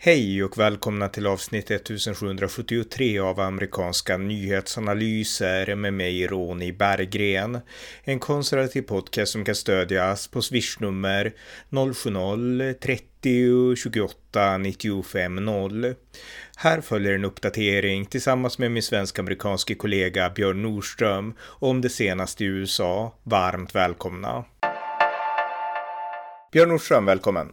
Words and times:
Hej 0.00 0.44
och 0.44 0.58
välkomna 0.58 1.08
till 1.08 1.26
avsnitt 1.26 1.70
1773 1.70 3.18
av 3.18 3.40
amerikanska 3.40 4.16
nyhetsanalyser 4.16 5.74
med 5.74 5.94
mig 5.94 6.26
Ronny 6.26 6.72
Berggren. 6.72 7.58
En 8.04 8.18
konservativ 8.18 8.82
podcast 8.82 9.32
som 9.32 9.44
kan 9.44 9.54
stödjas 9.54 10.28
på 10.28 10.42
swishnummer 10.42 11.32
070-30 11.70 13.76
28 13.76 14.58
95 14.58 15.34
0. 15.34 15.94
Här 16.56 16.80
följer 16.80 17.12
en 17.12 17.24
uppdatering 17.24 18.06
tillsammans 18.06 18.58
med 18.58 18.70
min 18.70 18.82
svensk-amerikanske 18.82 19.74
kollega 19.74 20.30
Björn 20.30 20.62
Nordström 20.62 21.34
om 21.42 21.80
det 21.80 21.90
senaste 21.90 22.44
i 22.44 22.46
USA. 22.46 23.14
Varmt 23.22 23.74
välkomna! 23.74 24.44
Björn 26.52 26.68
Nordström, 26.68 27.04
välkommen! 27.04 27.52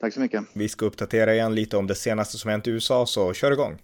Tack 0.00 0.14
så 0.14 0.20
mycket. 0.20 0.44
Vi 0.52 0.68
ska 0.68 0.86
uppdatera 0.86 1.34
igen 1.34 1.54
lite 1.54 1.76
om 1.76 1.86
det 1.86 1.94
senaste 1.94 2.38
som 2.38 2.50
hänt 2.50 2.66
i 2.66 2.70
USA, 2.70 3.06
så 3.06 3.32
kör 3.32 3.52
igång. 3.52 3.78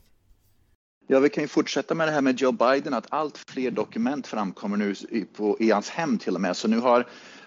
Ja, 1.06 1.20
vi 1.20 1.28
kan 1.28 1.44
ju 1.44 1.48
fortsätta 1.48 1.94
med 1.94 2.08
det 2.08 2.12
här 2.12 2.20
med 2.20 2.40
Joe 2.40 2.52
Biden, 2.52 2.94
att 2.94 3.06
allt 3.08 3.38
fler 3.38 3.70
dokument 3.70 4.26
framkommer 4.26 4.76
nu 4.76 4.94
i, 5.10 5.24
på, 5.24 5.56
i 5.60 5.70
hans 5.70 5.90
hem 5.90 6.18
till 6.18 6.34
och 6.34 6.40
med. 6.40 6.56
Så 6.56 6.68
nu 6.68 6.78
har 6.78 7.06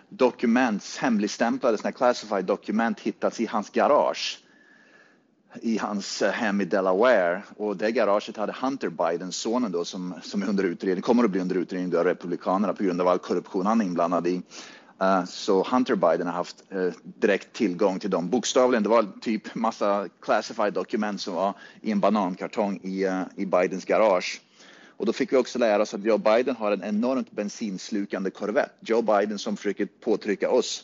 dokument, 0.09 0.97
hemligstämplade 0.99 1.77
såna 1.77 1.91
classified 1.91 2.45
dokument 2.45 2.99
hittats 2.99 3.39
i 3.39 3.45
hans 3.45 3.69
garage 3.69 4.39
i 5.61 5.77
hans 5.77 6.21
eh, 6.21 6.31
hem 6.31 6.61
i 6.61 6.65
Delaware 6.65 7.41
och 7.57 7.77
det 7.77 7.91
garaget 7.91 8.37
hade 8.37 8.55
Hunter 8.61 8.89
Biden, 8.89 9.31
sonen 9.31 9.71
då 9.71 9.85
som, 9.85 10.13
som 10.23 10.43
är 10.43 10.49
under 10.49 10.63
utredning, 10.63 11.01
kommer 11.01 11.23
att 11.23 11.31
bli 11.31 11.41
under 11.41 11.55
utredning 11.55 11.97
av 11.97 12.03
Republikanerna 12.03 12.73
på 12.73 12.83
grund 12.83 13.01
av 13.01 13.07
all 13.07 13.19
korruption 13.19 13.65
han 13.65 13.81
är 13.81 13.85
inblandad 13.85 14.27
i. 14.27 14.41
Eh, 15.01 15.25
så 15.25 15.63
Hunter 15.63 15.95
Biden 15.95 16.27
har 16.27 16.33
haft 16.33 16.63
eh, 16.69 16.93
direkt 17.03 17.53
tillgång 17.53 17.99
till 17.99 18.09
dem. 18.09 18.29
Bokstavligen, 18.29 18.83
det 18.83 18.89
var 18.89 19.07
typ 19.21 19.55
massa 19.55 20.09
classified 20.21 20.73
dokument 20.73 21.21
som 21.21 21.33
var 21.33 21.53
i 21.81 21.91
en 21.91 21.99
banankartong 21.99 22.79
i, 22.83 23.03
eh, 23.03 23.21
i 23.35 23.45
Bidens 23.45 23.85
garage. 23.85 24.41
Och 24.97 25.05
då 25.05 25.13
fick 25.13 25.33
vi 25.33 25.37
också 25.37 25.59
lära 25.59 25.81
oss 25.81 25.93
att 25.93 26.03
Joe 26.03 26.17
Biden 26.17 26.55
har 26.55 26.71
en 26.71 26.83
enormt 26.83 27.31
bensinslukande 27.31 28.29
Corvette. 28.29 28.71
Joe 28.79 29.01
Biden 29.01 29.39
som 29.39 29.57
försöker 29.57 29.85
påtrycka 29.85 30.49
oss 30.49 30.83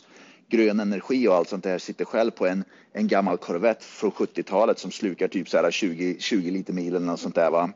grön 0.50 0.80
energi 0.80 1.28
och 1.28 1.36
allt 1.36 1.50
sånt 1.50 1.64
där 1.64 1.78
sitter 1.78 2.06
själv 2.06 2.32
på 2.32 2.48
en, 2.48 2.64
en 2.94 3.08
gammal 3.08 3.38
Corvette 3.38 3.86
från 3.86 4.12
70-talet 4.12 4.80
som 4.80 4.92
slukar 4.92 5.28
typ 5.28 5.50
så 5.50 5.58
här 5.58 5.72
20, 5.72 6.16
20 6.20 6.52
liter 6.52 6.74
mil 6.74 6.96
eller 6.96 7.06
något 7.06 7.20
sånt 7.20 7.36
där. 7.36 7.52
Va? 7.52 7.70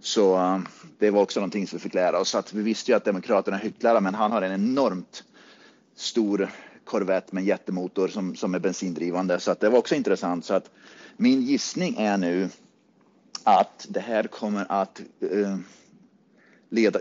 Så 0.00 0.60
det 0.98 1.10
var 1.10 1.22
också 1.22 1.40
någonting 1.40 1.66
som 1.66 1.78
vi 1.78 1.82
fick 1.82 1.94
lära 1.94 2.18
oss. 2.18 2.34
Att 2.34 2.54
vi 2.54 2.62
visste 2.62 2.90
ju 2.90 2.96
att 2.96 3.04
Demokraterna 3.04 3.56
hycklar 3.56 4.00
men 4.00 4.14
han 4.14 4.32
har 4.32 4.42
en 4.42 4.52
enormt 4.52 5.24
stor 6.00 6.50
Corvette 6.84 7.34
med 7.34 7.44
jättemotor 7.44 8.08
som, 8.08 8.36
som 8.36 8.54
är 8.54 8.58
bensindrivande. 8.58 9.40
Så 9.40 9.50
att 9.50 9.60
det 9.60 9.68
var 9.68 9.78
också 9.78 9.94
intressant. 9.94 10.44
Så 10.44 10.54
att 10.54 10.70
min 11.16 11.42
gissning 11.42 11.96
är 11.98 12.16
nu 12.16 12.48
att 13.44 13.86
det 13.88 14.00
här 14.00 14.22
kommer 14.22 14.66
att 14.68 15.00
eh, 15.20 15.58
leda, 16.68 17.00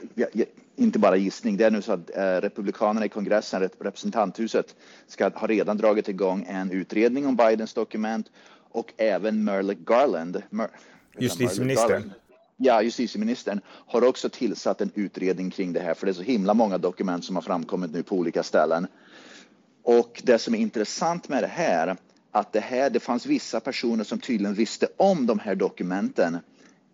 inte 0.75 0.99
bara 0.99 1.15
gissning, 1.15 1.57
det 1.57 1.65
är 1.65 1.71
nu 1.71 1.81
så 1.81 1.91
att 1.91 2.17
eh, 2.17 2.41
Republikanerna 2.41 3.05
i 3.05 3.09
kongressen, 3.09 3.69
representanthuset, 3.79 4.75
ska 5.07 5.29
ha 5.29 5.47
redan 5.47 5.77
dragit 5.77 6.09
igång 6.09 6.45
en 6.49 6.71
utredning 6.71 7.27
om 7.27 7.35
Bidens 7.35 7.73
dokument 7.73 8.31
och 8.71 8.93
även 8.97 9.43
Merlick 9.43 9.79
Garland, 9.79 10.43
Mer, 10.49 10.69
justitieministern. 11.19 12.13
Ja, 12.59 12.81
justitieministern 12.81 13.61
har 13.67 14.03
också 14.03 14.29
tillsatt 14.29 14.81
en 14.81 14.91
utredning 14.95 15.51
kring 15.51 15.73
det 15.73 15.79
här, 15.79 15.93
för 15.93 16.05
det 16.05 16.11
är 16.11 16.13
så 16.13 16.21
himla 16.21 16.53
många 16.53 16.77
dokument 16.77 17.25
som 17.25 17.35
har 17.35 17.43
framkommit 17.43 17.91
nu 17.91 18.03
på 18.03 18.15
olika 18.15 18.43
ställen. 18.43 18.87
Och 19.83 20.21
det 20.23 20.39
som 20.39 20.55
är 20.55 20.59
intressant 20.59 21.29
med 21.29 21.43
det 21.43 21.47
här, 21.47 21.97
att 22.31 22.53
det 22.53 22.59
här, 22.59 22.89
det 22.89 22.99
fanns 22.99 23.25
vissa 23.25 23.59
personer 23.59 24.03
som 24.03 24.19
tydligen 24.19 24.53
visste 24.53 24.87
om 24.97 25.25
de 25.25 25.39
här 25.39 25.55
dokumenten 25.55 26.37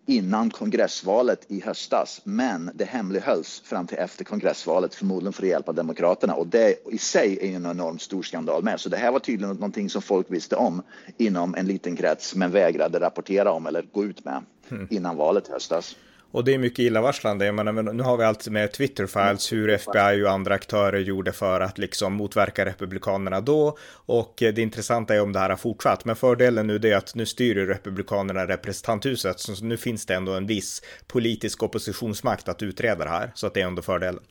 innan 0.06 0.50
kongressvalet 0.50 1.44
i 1.48 1.60
höstas, 1.60 2.20
men 2.24 2.70
det 2.74 2.84
hemlighölls 2.84 3.62
fram 3.64 3.86
till 3.86 3.98
efter 3.98 4.24
kongressvalet, 4.24 4.94
förmodligen 4.94 5.32
för 5.32 5.42
att 5.42 5.48
hjälpa 5.48 5.72
Demokraterna. 5.72 6.34
Och 6.34 6.46
det 6.46 6.92
i 6.92 6.98
sig 6.98 7.38
är 7.40 7.56
en 7.56 7.66
enormt 7.66 8.02
stor 8.02 8.22
skandal 8.22 8.62
med. 8.62 8.80
Så 8.80 8.88
det 8.88 8.96
här 8.96 9.12
var 9.12 9.18
tydligen 9.18 9.54
någonting 9.54 9.90
som 9.90 10.02
folk 10.02 10.26
visste 10.30 10.56
om 10.56 10.82
inom 11.16 11.54
en 11.54 11.66
liten 11.66 11.96
krets, 11.96 12.34
men 12.34 12.50
vägrade 12.50 13.00
rapportera 13.00 13.52
om 13.52 13.66
eller 13.66 13.82
gå 13.92 14.04
ut 14.04 14.24
med 14.24 14.42
mm. 14.70 14.88
innan 14.90 15.16
valet 15.16 15.48
höstas. 15.48 15.96
Och 16.34 16.44
det 16.44 16.54
är 16.54 16.58
mycket 16.58 16.78
illavarslande. 16.78 17.46
Jag 17.46 17.54
menar, 17.54 17.72
nu 17.72 18.02
har 18.02 18.16
vi 18.16 18.24
allt 18.24 18.48
med 18.48 18.72
Twitter-files, 18.72 19.52
hur 19.52 19.68
FBI 19.68 20.22
och 20.24 20.30
andra 20.30 20.54
aktörer 20.54 20.98
gjorde 20.98 21.32
för 21.32 21.60
att 21.60 21.78
liksom 21.78 22.12
motverka 22.12 22.64
Republikanerna 22.64 23.40
då. 23.40 23.78
Och 23.90 24.34
det 24.38 24.58
intressanta 24.58 25.14
är 25.14 25.22
om 25.22 25.32
det 25.32 25.38
här 25.38 25.50
har 25.50 25.56
fortsatt. 25.56 26.04
Men 26.04 26.16
fördelen 26.16 26.66
nu 26.66 26.76
är 26.76 26.96
att 26.96 27.14
nu 27.14 27.26
styr 27.26 27.66
Republikanerna 27.66 28.46
representanthuset. 28.46 29.40
Så 29.40 29.64
nu 29.64 29.76
finns 29.76 30.06
det 30.06 30.14
ändå 30.14 30.32
en 30.32 30.46
viss 30.46 30.82
politisk 31.06 31.62
oppositionsmakt 31.62 32.48
att 32.48 32.62
utreda 32.62 33.04
det 33.04 33.10
här. 33.10 33.32
Så 33.34 33.46
att 33.46 33.54
det 33.54 33.60
är 33.60 33.66
ändå 33.66 33.82
fördelen. 33.82 34.22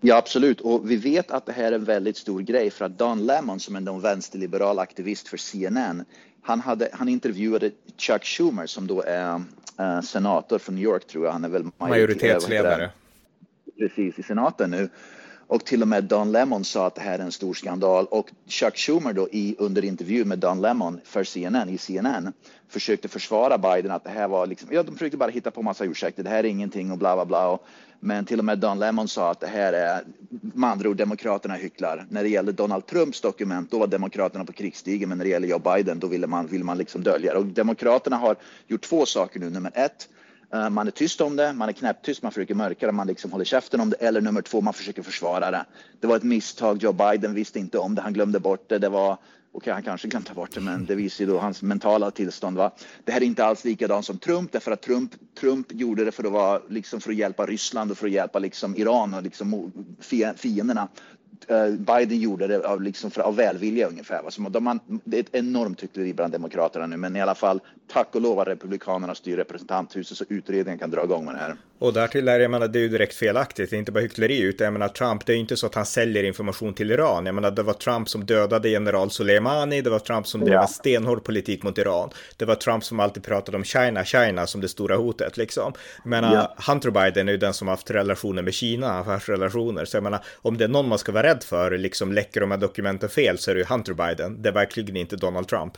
Ja, 0.00 0.16
absolut. 0.16 0.60
Och 0.60 0.90
vi 0.90 0.96
vet 0.96 1.30
att 1.30 1.46
det 1.46 1.52
här 1.52 1.64
är 1.64 1.72
en 1.72 1.84
väldigt 1.84 2.16
stor 2.16 2.40
grej 2.40 2.70
för 2.70 2.84
att 2.84 2.98
Don 2.98 3.26
Lemon 3.26 3.60
som 3.60 3.76
är 3.76 3.90
en 3.90 4.00
vänsterliberal 4.00 4.78
aktivist 4.78 5.28
för 5.28 5.36
CNN, 5.36 6.04
han, 6.44 6.60
hade, 6.60 6.88
han 6.92 7.08
intervjuade 7.08 7.70
Chuck 7.96 8.24
Schumer 8.24 8.66
som 8.66 8.86
då 8.86 9.02
är 9.02 9.34
uh, 9.80 10.00
senator 10.00 10.58
från 10.58 10.74
New 10.74 10.84
York 10.84 11.06
tror 11.06 11.24
jag. 11.24 11.32
Han 11.32 11.44
är 11.44 11.48
väl 11.48 11.64
majoritetsledare. 11.78 12.90
Precis, 13.78 14.18
i 14.18 14.22
senaten 14.22 14.70
nu. 14.70 14.88
Och 15.46 15.64
till 15.64 15.82
och 15.82 15.88
med 15.88 16.04
Don 16.04 16.32
Lemon 16.32 16.64
sa 16.64 16.86
att 16.86 16.94
det 16.94 17.00
här 17.00 17.18
är 17.18 17.22
en 17.22 17.32
stor 17.32 17.54
skandal. 17.54 18.06
Och 18.06 18.30
Chuck 18.46 18.76
Schumer 18.76 19.12
då 19.12 19.28
i, 19.32 19.56
under 19.58 19.84
intervju 19.84 20.24
med 20.24 20.38
Don 20.38 20.60
Lemon 20.60 21.00
för 21.04 21.24
CNN, 21.24 21.68
i 21.68 21.78
CNN 21.78 22.32
försökte 22.68 23.08
försvara 23.08 23.58
Biden 23.58 23.90
att 23.90 24.04
det 24.04 24.10
här 24.10 24.28
var 24.28 24.46
liksom, 24.46 24.68
ja 24.72 24.82
de 24.82 24.92
försökte 24.92 25.16
bara 25.16 25.30
hitta 25.30 25.50
på 25.50 25.62
massa 25.62 25.84
ursäkter, 25.84 26.22
det 26.22 26.30
här 26.30 26.44
är 26.44 26.48
ingenting 26.48 26.90
och 26.90 26.98
bla 26.98 27.14
bla 27.14 27.24
bla. 27.24 27.48
Och, 27.48 27.66
men 28.00 28.24
till 28.24 28.38
och 28.38 28.44
med 28.44 28.58
Don 28.58 28.78
Lemon 28.78 29.08
sa 29.08 29.30
att 29.30 29.40
det 29.40 29.46
här 29.46 29.72
är, 29.72 30.02
med 30.40 30.70
andra 30.70 30.88
ord, 30.88 30.96
Demokraterna 30.96 31.54
hycklar. 31.54 32.06
När 32.08 32.22
det 32.22 32.28
gällde 32.28 32.52
Donald 32.52 32.86
Trumps 32.86 33.20
dokument, 33.20 33.70
då 33.70 33.78
var 33.78 33.86
Demokraterna 33.86 34.44
på 34.44 34.52
krigsstigen, 34.52 35.08
men 35.08 35.18
när 35.18 35.24
det 35.24 35.30
gäller 35.30 35.48
Joe 35.48 35.58
Biden, 35.58 35.98
då 35.98 36.06
ville 36.06 36.26
man, 36.26 36.46
ville 36.46 36.64
man 36.64 36.78
liksom 36.78 37.02
dölja 37.02 37.32
det. 37.32 37.38
Och 37.38 37.46
Demokraterna 37.46 38.16
har 38.16 38.36
gjort 38.66 38.82
två 38.82 39.06
saker 39.06 39.40
nu. 39.40 39.50
Nummer 39.50 39.72
ett, 39.74 40.08
eh, 40.52 40.70
man 40.70 40.86
är 40.86 40.90
tyst 40.90 41.20
om 41.20 41.36
det, 41.36 41.52
man 41.52 41.68
är 41.68 41.72
knäpptyst, 41.72 42.22
man 42.22 42.32
försöker 42.32 42.54
mörka 42.54 42.86
det, 42.86 42.92
man 42.92 43.06
liksom 43.06 43.32
håller 43.32 43.44
käften 43.44 43.80
om 43.80 43.90
det. 43.90 43.96
Eller 43.96 44.20
nummer 44.20 44.42
två, 44.42 44.60
man 44.60 44.74
försöker 44.74 45.02
försvara 45.02 45.50
det. 45.50 45.64
Det 46.00 46.06
var 46.06 46.16
ett 46.16 46.22
misstag, 46.22 46.82
Joe 46.82 46.92
Biden 46.92 47.34
visste 47.34 47.58
inte 47.58 47.78
om 47.78 47.94
det, 47.94 48.02
han 48.02 48.12
glömde 48.12 48.40
bort 48.40 48.68
det. 48.68 48.78
Det 48.78 48.88
var 48.88 49.18
och 49.54 49.66
han 49.66 49.82
kanske 49.82 50.10
kan 50.10 50.22
ta 50.22 50.34
bort 50.34 50.54
det, 50.54 50.60
men 50.60 50.86
det 50.86 50.94
visar 50.94 51.24
ju 51.24 51.30
då 51.30 51.38
hans 51.38 51.62
mentala 51.62 52.10
tillstånd. 52.10 52.56
Va? 52.56 52.70
Det 53.04 53.12
här 53.12 53.20
är 53.20 53.24
inte 53.24 53.44
alls 53.44 53.64
likadant 53.64 54.06
som 54.06 54.18
Trump, 54.18 54.52
därför 54.52 54.72
att 54.72 54.82
Trump, 54.82 55.12
Trump 55.40 55.66
gjorde 55.72 56.04
det 56.04 56.12
för 56.12 56.24
att, 56.24 56.32
vara, 56.32 56.60
liksom 56.68 57.00
för 57.00 57.10
att 57.10 57.16
hjälpa 57.16 57.46
Ryssland 57.46 57.90
och 57.90 57.98
för 57.98 58.06
att 58.06 58.12
hjälpa 58.12 58.38
liksom 58.38 58.76
Iran 58.76 59.14
och 59.14 59.22
liksom 59.22 59.72
fienderna. 60.36 60.88
Eh, 61.48 61.68
Biden 61.68 62.20
gjorde 62.20 62.46
det 62.46 62.68
av, 62.68 62.82
liksom 62.82 63.10
för, 63.10 63.22
av 63.22 63.36
välvilja 63.36 63.88
ungefär. 63.88 64.22
Va? 64.22 64.30
Så 64.30 64.42
de, 64.42 64.80
det 65.04 65.16
är 65.16 65.20
ett 65.20 65.34
enormt 65.34 65.82
hyckleri 65.82 66.14
bland 66.14 66.32
demokraterna 66.32 66.86
nu, 66.86 66.96
men 66.96 67.16
i 67.16 67.20
alla 67.20 67.34
fall 67.34 67.60
tack 67.88 68.14
och 68.14 68.20
lov 68.20 68.38
att 68.38 68.48
republikanerna 68.48 69.14
styr 69.14 69.36
representanthuset 69.36 70.18
så 70.18 70.24
utredningen 70.28 70.78
kan 70.78 70.90
dra 70.90 71.04
igång 71.04 71.24
med 71.24 71.34
det 71.34 71.38
här. 71.38 71.56
Och 71.84 71.92
därtill 71.92 72.28
är 72.28 72.40
jag 72.40 72.50
menar, 72.50 72.68
det 72.68 72.78
är 72.78 72.80
ju 72.80 72.88
direkt 72.88 73.14
felaktigt. 73.14 73.70
Det 73.70 73.76
är 73.76 73.78
inte 73.78 73.92
bara 73.92 74.00
hyckleri, 74.00 74.40
utan 74.40 74.64
jag 74.64 74.72
menar 74.72 74.88
Trump, 74.88 75.26
det 75.26 75.32
är 75.32 75.34
ju 75.34 75.40
inte 75.40 75.56
så 75.56 75.66
att 75.66 75.74
han 75.74 75.86
säljer 75.86 76.24
information 76.24 76.74
till 76.74 76.90
Iran. 76.90 77.26
Jag 77.26 77.34
menar, 77.34 77.50
det 77.50 77.62
var 77.62 77.72
Trump 77.72 78.08
som 78.08 78.24
dödade 78.24 78.68
general 78.68 79.10
Soleimani, 79.10 79.80
det 79.80 79.90
var 79.90 79.98
Trump 79.98 80.26
som 80.26 80.40
drev 80.40 80.60
en 80.60 80.68
stenhård 80.68 81.24
politik 81.24 81.62
mot 81.62 81.78
Iran. 81.78 82.10
Det 82.36 82.44
var 82.44 82.54
Trump 82.54 82.84
som 82.84 83.00
alltid 83.00 83.24
pratade 83.24 83.56
om 83.56 83.64
China, 83.64 84.04
China 84.04 84.46
som 84.46 84.60
det 84.60 84.68
stora 84.68 84.96
hotet 84.96 85.36
liksom. 85.36 85.72
Jag 86.02 86.10
menar, 86.10 86.34
ja. 86.34 86.72
Hunter 86.72 86.90
Biden 86.90 87.28
är 87.28 87.32
ju 87.32 87.38
den 87.38 87.54
som 87.54 87.68
haft 87.68 87.90
relationer 87.90 88.42
med 88.42 88.54
Kina, 88.54 88.98
affärsrelationer. 88.98 89.84
Så 89.84 89.96
jag 89.96 90.04
menar, 90.04 90.24
om 90.42 90.58
det 90.58 90.64
är 90.64 90.68
någon 90.68 90.88
man 90.88 90.98
ska 90.98 91.12
vara 91.12 91.26
rädd 91.26 91.42
för, 91.42 91.78
liksom 91.78 92.12
läcker 92.12 92.40
de 92.40 92.50
här 92.50 92.58
dokumenten 92.58 93.08
fel, 93.08 93.38
så 93.38 93.50
är 93.50 93.54
det 93.54 93.60
ju 93.60 93.66
Hunter 93.66 93.94
Biden. 93.94 94.42
Det 94.42 94.48
är 94.48 94.52
verkligen 94.52 94.96
inte 94.96 95.16
Donald 95.16 95.48
Trump. 95.48 95.72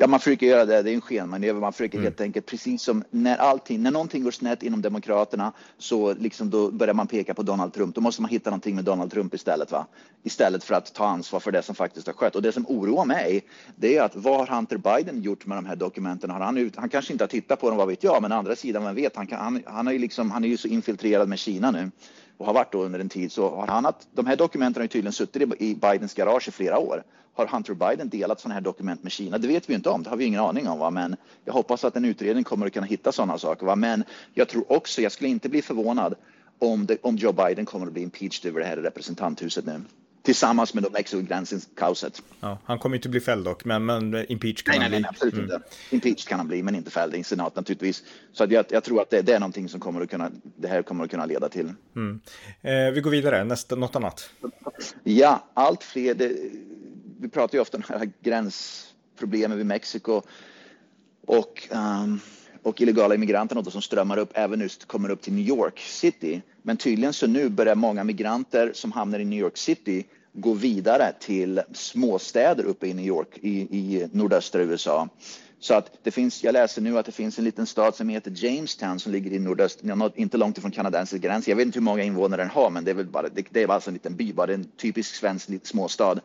Ja, 0.00 0.06
man 0.06 0.20
försöker 0.20 0.46
göra 0.46 0.64
det. 0.64 0.82
Det 0.82 0.90
är 0.90 0.94
en 0.94 1.00
skenmanöver. 1.00 1.60
Man 1.60 1.72
försöker 1.72 1.98
mm. 1.98 2.04
helt 2.04 2.20
enkelt, 2.20 2.46
precis 2.46 2.82
som 2.82 3.04
när 3.10 3.36
allting, 3.36 3.82
när 3.82 3.90
någonting 3.90 4.24
går 4.24 4.30
snett 4.30 4.62
inom 4.62 4.82
Demokraterna 4.82 5.52
så 5.78 6.14
liksom 6.14 6.50
då 6.50 6.70
börjar 6.70 6.94
man 6.94 7.06
peka 7.06 7.34
på 7.34 7.42
Donald 7.42 7.72
Trump. 7.72 7.94
Då 7.94 8.00
måste 8.00 8.22
man 8.22 8.30
hitta 8.30 8.50
någonting 8.50 8.74
med 8.74 8.84
Donald 8.84 9.10
Trump 9.10 9.34
istället, 9.34 9.72
va? 9.72 9.86
Istället 10.22 10.64
för 10.64 10.74
att 10.74 10.94
ta 10.94 11.06
ansvar 11.06 11.40
för 11.40 11.52
det 11.52 11.62
som 11.62 11.74
faktiskt 11.74 12.06
har 12.06 12.14
skett. 12.14 12.36
Och 12.36 12.42
det 12.42 12.52
som 12.52 12.66
oroar 12.68 13.04
mig, 13.04 13.44
det 13.76 13.96
är 13.96 14.02
att 14.02 14.16
vad 14.16 14.38
har 14.38 14.56
Hunter 14.56 14.76
Biden 14.76 15.22
gjort 15.22 15.46
med 15.46 15.58
de 15.58 15.66
här 15.66 15.76
dokumenten? 15.76 16.30
Har 16.30 16.40
han, 16.40 16.58
ut, 16.58 16.76
han 16.76 16.88
kanske 16.88 17.12
inte 17.12 17.24
har 17.24 17.28
tittat 17.28 17.60
på 17.60 17.68
dem, 17.68 17.78
vad 17.78 17.88
vet 17.88 18.04
jag, 18.04 18.22
men 18.22 18.32
å 18.32 18.34
andra 18.34 18.56
sidan, 18.56 18.84
vem 18.84 18.94
vet? 18.94 19.16
Han, 19.16 19.26
kan, 19.26 19.38
han, 19.38 19.62
han, 19.66 19.88
är 19.88 19.98
liksom, 19.98 20.30
han 20.30 20.44
är 20.44 20.48
ju 20.48 20.56
så 20.56 20.68
infiltrerad 20.68 21.28
med 21.28 21.38
Kina 21.38 21.70
nu 21.70 21.90
och 22.38 22.46
har 22.46 22.54
varit 22.54 22.72
då 22.72 22.82
under 22.82 22.98
en 22.98 23.08
tid 23.08 23.32
så 23.32 23.48
har 23.48 23.66
han 23.66 23.86
att 23.86 24.08
de 24.12 24.26
här 24.26 24.36
dokumenten 24.36 24.80
har 24.80 24.84
ju 24.84 24.88
tydligen 24.88 25.12
suttit 25.12 25.42
i 25.58 25.74
Bidens 25.74 26.14
garage 26.14 26.48
i 26.48 26.50
flera 26.50 26.78
år. 26.78 27.02
Har 27.34 27.46
Hunter 27.46 27.74
Biden 27.74 28.08
delat 28.08 28.40
sådana 28.40 28.54
här 28.54 28.60
dokument 28.60 29.02
med 29.02 29.12
Kina? 29.12 29.38
Det 29.38 29.48
vet 29.48 29.70
vi 29.70 29.74
inte 29.74 29.90
om, 29.90 30.02
det 30.02 30.10
har 30.10 30.16
vi 30.16 30.24
ingen 30.24 30.40
aning 30.40 30.68
om. 30.68 30.78
Va? 30.78 30.90
Men 30.90 31.16
jag 31.44 31.52
hoppas 31.52 31.84
att 31.84 31.96
en 31.96 32.04
utredning 32.04 32.44
kommer 32.44 32.66
att 32.66 32.72
kunna 32.72 32.86
hitta 32.86 33.12
sådana 33.12 33.38
saker. 33.38 33.66
Va? 33.66 33.76
Men 33.76 34.04
jag 34.34 34.48
tror 34.48 34.72
också, 34.72 35.02
jag 35.02 35.12
skulle 35.12 35.30
inte 35.30 35.48
bli 35.48 35.62
förvånad 35.62 36.14
om, 36.58 36.86
det, 36.86 36.98
om 37.02 37.16
Joe 37.16 37.32
Biden 37.32 37.64
kommer 37.66 37.86
att 37.86 37.92
bli 37.92 38.02
impeached 38.02 38.50
över 38.50 38.60
det 38.60 38.66
här 38.66 38.76
i 38.76 38.82
representanthuset 38.82 39.66
nu 39.66 39.80
Tillsammans 40.22 40.74
med 40.74 40.84
Mexiko-gränsen-kaoset. 40.92 42.22
Ja, 42.40 42.58
han 42.64 42.78
kommer 42.78 42.96
inte 42.96 43.08
bli 43.08 43.20
fälld 43.20 43.44
dock, 43.44 43.64
men, 43.64 43.86
men 43.86 44.32
impeach 44.32 44.62
kan 44.62 44.72
nej, 44.72 44.82
han 44.82 44.90
nej, 44.90 44.90
bli. 44.90 45.00
Nej, 45.00 45.08
absolut 45.08 45.34
mm. 45.34 45.44
inte. 45.44 45.60
Impeach 45.90 46.24
kan 46.24 46.38
han 46.38 46.48
bli, 46.48 46.62
men 46.62 46.74
inte 46.74 46.90
fälld 46.90 47.14
i 47.14 47.24
senat 47.24 47.56
naturligtvis. 47.56 48.02
Så 48.32 48.46
jag, 48.50 48.64
jag, 48.68 48.84
tror 48.84 49.02
att 49.02 49.10
det, 49.10 49.22
det, 49.22 49.34
är 49.34 49.40
någonting 49.40 49.68
som 49.68 49.80
kommer 49.80 50.00
att 50.00 50.10
kunna, 50.10 50.30
det 50.56 50.68
här 50.68 50.82
kommer 50.82 51.04
att 51.04 51.10
kunna 51.10 51.26
leda 51.26 51.48
till. 51.48 51.72
Mm. 51.96 52.20
Eh, 52.62 52.94
vi 52.94 53.00
går 53.00 53.10
vidare, 53.10 53.44
nästa, 53.44 53.76
något 53.76 53.96
annat? 53.96 54.30
Ja, 55.04 55.44
allt 55.54 55.84
fler, 55.84 56.14
det, 56.14 56.32
vi 57.20 57.28
pratar 57.28 57.58
ju 57.58 57.62
ofta 57.62 57.76
om 57.76 58.12
gränsproblemen 58.20 59.56
vid 59.56 59.66
Mexiko 59.66 60.22
och 61.26 61.68
um, 61.70 62.20
och 62.62 62.80
illegala 62.80 63.14
immigranterna 63.14 63.64
som 63.64 63.82
strömmar 63.82 64.18
upp 64.18 64.30
även 64.34 64.58
nu 64.58 64.68
kommer 64.86 65.08
upp 65.10 65.22
till 65.22 65.32
New 65.32 65.48
York 65.48 65.78
City. 65.78 66.42
Men 66.62 66.76
tydligen 66.76 67.12
så 67.12 67.26
nu 67.26 67.48
börjar 67.48 67.74
många 67.74 68.04
migranter 68.04 68.70
som 68.74 68.92
hamnar 68.92 69.18
i 69.18 69.24
New 69.24 69.38
York 69.38 69.56
City 69.56 70.04
gå 70.32 70.52
vidare 70.52 71.12
till 71.20 71.60
småstäder 71.72 72.64
uppe 72.64 72.86
i 72.86 72.94
New 72.94 73.06
York 73.06 73.38
i, 73.40 73.50
i 73.60 74.08
nordöstra 74.12 74.62
USA. 74.62 75.08
Så 75.60 75.74
att 75.74 75.90
det 76.02 76.10
finns, 76.10 76.44
jag 76.44 76.52
läser 76.52 76.82
nu 76.82 76.98
att 76.98 77.06
det 77.06 77.12
finns 77.12 77.38
en 77.38 77.44
liten 77.44 77.66
stad 77.66 77.94
som 77.94 78.08
heter 78.08 78.32
Jamestown 78.44 79.00
som 79.00 79.12
ligger 79.12 79.32
i 79.32 79.38
nordöst, 79.38 79.80
inte 80.14 80.36
långt 80.36 80.58
ifrån 80.58 80.70
kanadensisk 80.70 81.22
gräns. 81.22 81.48
Jag 81.48 81.56
vet 81.56 81.66
inte 81.66 81.78
hur 81.78 81.84
många 81.84 82.02
invånare 82.02 82.42
den 82.42 82.50
har, 82.50 82.70
men 82.70 82.84
det 82.84 82.90
är 82.90 82.94
väl 82.94 83.06
bara, 83.06 83.28
det, 83.28 83.46
det 83.50 83.62
är 83.62 83.68
alltså 83.68 83.90
en 83.90 83.94
liten 83.94 84.16
by, 84.16 84.32
bara 84.32 84.54
en 84.54 84.64
typisk 84.64 85.14
svensk 85.14 85.66
småstad 85.66 86.20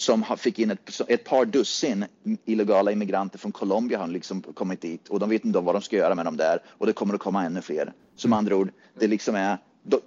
som 0.00 0.24
fick 0.36 0.58
in 0.58 0.70
ett, 0.70 1.00
ett, 1.08 1.24
par 1.24 1.44
dussin 1.44 2.04
illegala 2.44 2.92
immigranter 2.92 3.38
från 3.38 3.52
Colombia 3.52 3.98
har 3.98 4.08
liksom 4.08 4.42
kommit 4.42 4.80
dit 4.80 5.08
och 5.08 5.20
de 5.20 5.30
vet 5.30 5.44
inte 5.44 5.60
vad 5.60 5.74
de 5.74 5.82
ska 5.82 5.96
göra 5.96 6.14
med 6.14 6.24
dem 6.24 6.36
där 6.36 6.62
och 6.68 6.86
det 6.86 6.92
kommer 6.92 7.14
att 7.14 7.20
komma 7.20 7.44
ännu 7.44 7.62
fler. 7.62 7.92
Som 8.16 8.32
andra 8.32 8.56
ord, 8.56 8.72
det 8.98 9.06
liksom 9.06 9.34
är 9.34 9.58
de, 9.82 10.00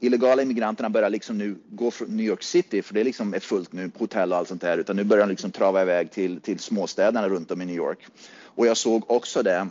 illegala 0.00 0.42
immigranterna 0.42 0.90
börjar 0.90 1.10
liksom 1.10 1.38
nu 1.38 1.56
gå 1.70 1.90
från 1.90 2.16
New 2.16 2.26
York 2.26 2.42
City, 2.42 2.82
för 2.82 2.94
det 2.94 3.00
är 3.00 3.04
liksom 3.04 3.34
är 3.34 3.40
fullt 3.40 3.72
nu, 3.72 3.90
hotell 3.98 4.32
och 4.32 4.38
allt 4.38 4.48
sånt 4.48 4.60
där, 4.60 4.78
utan 4.78 4.96
nu 4.96 5.04
börjar 5.04 5.26
de 5.26 5.30
liksom 5.30 5.50
trava 5.50 5.82
iväg 5.82 6.10
till, 6.10 6.40
till 6.40 6.58
småstäderna 6.58 7.28
runt 7.28 7.50
om 7.50 7.62
i 7.62 7.66
New 7.66 7.76
York. 7.76 8.06
Och 8.42 8.66
jag 8.66 8.76
såg 8.76 9.10
också 9.10 9.42
det 9.42 9.68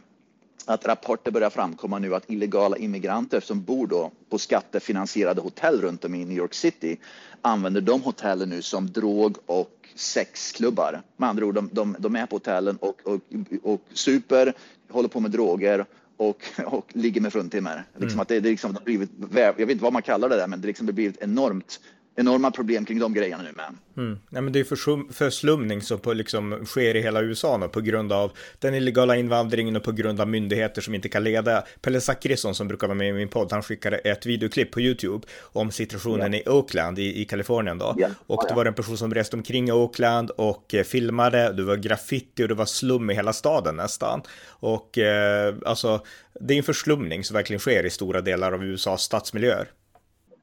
att 0.65 0.86
rapporter 0.86 1.31
börjar 1.31 1.50
framkomma 1.50 2.00
nu 2.00 2.15
att 2.15 2.30
illegala 2.30 2.77
immigranter 2.77 3.39
som 3.39 3.63
bor 3.63 3.88
då 3.88 4.12
på 4.30 4.38
skattefinansierade 4.38 5.42
hotell 5.42 5.81
runt 5.81 6.06
om 6.06 6.15
i 6.15 6.25
New 6.25 6.38
York 6.38 6.54
City 6.54 6.98
använder 7.42 7.81
de 7.81 8.01
hotellen 8.01 8.50
nu 8.50 8.62
som 8.62 8.92
drog 8.92 9.38
och 9.45 9.89
sexklubbar. 9.95 11.01
Med 11.18 11.30
andra 11.30 11.45
ord, 11.45 11.56
de, 11.56 11.69
de, 11.74 11.95
de 12.00 12.15
är 12.15 12.25
på 12.25 12.36
hotellen 12.36 12.77
och, 12.77 13.01
och, 13.04 13.21
och 13.63 13.81
super, 13.94 14.54
håller 14.89 15.09
på 15.09 15.19
med 15.19 15.31
droger 15.31 15.86
och, 16.18 16.45
och 16.65 16.86
ligger 16.94 17.21
med 17.21 17.33
fruntimmer. 17.33 17.83
Liksom 17.94 18.10
mm. 18.10 18.19
att 18.19 18.27
det, 18.27 18.39
det, 18.39 18.50
liksom, 18.50 18.77
blivit, 18.83 19.10
jag 19.33 19.53
vet 19.53 19.69
inte 19.69 19.83
vad 19.83 19.94
man 19.94 20.01
kallar 20.01 20.30
det 20.30 20.36
där, 20.36 20.48
men 20.48 20.62
det 20.62 20.68
liksom 20.68 20.86
blivit 20.86 21.21
enormt 21.21 21.80
enorma 22.17 22.51
problem 22.51 22.85
kring 22.85 22.99
de 22.99 23.13
grejerna 23.13 23.43
nu 23.43 23.51
med. 23.55 23.75
Mm. 23.97 24.19
Ja, 24.29 24.41
men 24.41 24.53
det 24.53 24.59
är 24.59 24.63
för 24.63 25.13
förslumning 25.13 25.81
som 25.81 25.99
på, 25.99 26.13
liksom, 26.13 26.65
sker 26.65 26.95
i 26.95 27.01
hela 27.01 27.21
USA 27.21 27.57
nu 27.57 27.67
på 27.67 27.81
grund 27.81 28.11
av 28.11 28.31
den 28.59 28.75
illegala 28.75 29.15
invandringen 29.15 29.75
och 29.75 29.83
på 29.83 29.91
grund 29.91 30.21
av 30.21 30.27
myndigheter 30.27 30.81
som 30.81 30.95
inte 30.95 31.09
kan 31.09 31.23
leda. 31.23 31.63
Pelle 31.81 32.01
Zackrisson 32.01 32.55
som 32.55 32.67
brukar 32.67 32.87
vara 32.87 32.97
med 32.97 33.09
i 33.09 33.13
min 33.13 33.27
podd, 33.27 33.51
han 33.51 33.63
skickade 33.63 33.97
ett 33.97 34.25
videoklipp 34.25 34.71
på 34.71 34.81
YouTube 34.81 35.27
om 35.41 35.71
situationen 35.71 36.33
yeah. 36.33 36.47
i 36.47 36.49
Oakland 36.49 36.99
i, 36.99 37.21
i 37.21 37.25
Kalifornien 37.25 37.77
då. 37.77 37.95
Yeah. 37.99 38.11
Och 38.27 38.45
det 38.47 38.55
var 38.55 38.65
en 38.65 38.73
person 38.73 38.97
som 38.97 39.13
reste 39.13 39.35
omkring 39.35 39.69
i 39.69 39.71
Oakland 39.71 40.29
och 40.29 40.73
eh, 40.73 40.83
filmade, 40.83 41.53
det 41.53 41.63
var 41.63 41.75
graffiti 41.75 42.43
och 42.43 42.47
det 42.47 42.53
var 42.53 42.65
slum 42.65 43.09
i 43.09 43.13
hela 43.13 43.33
staden 43.33 43.75
nästan. 43.75 44.21
Och 44.47 44.97
eh, 44.97 45.55
alltså, 45.65 46.01
det 46.39 46.53
är 46.53 46.57
en 46.57 46.63
förslumning 46.63 47.23
som 47.23 47.33
verkligen 47.33 47.59
sker 47.59 47.85
i 47.85 47.89
stora 47.89 48.21
delar 48.21 48.51
av 48.51 48.63
USAs 48.63 49.01
stadsmiljöer. 49.01 49.67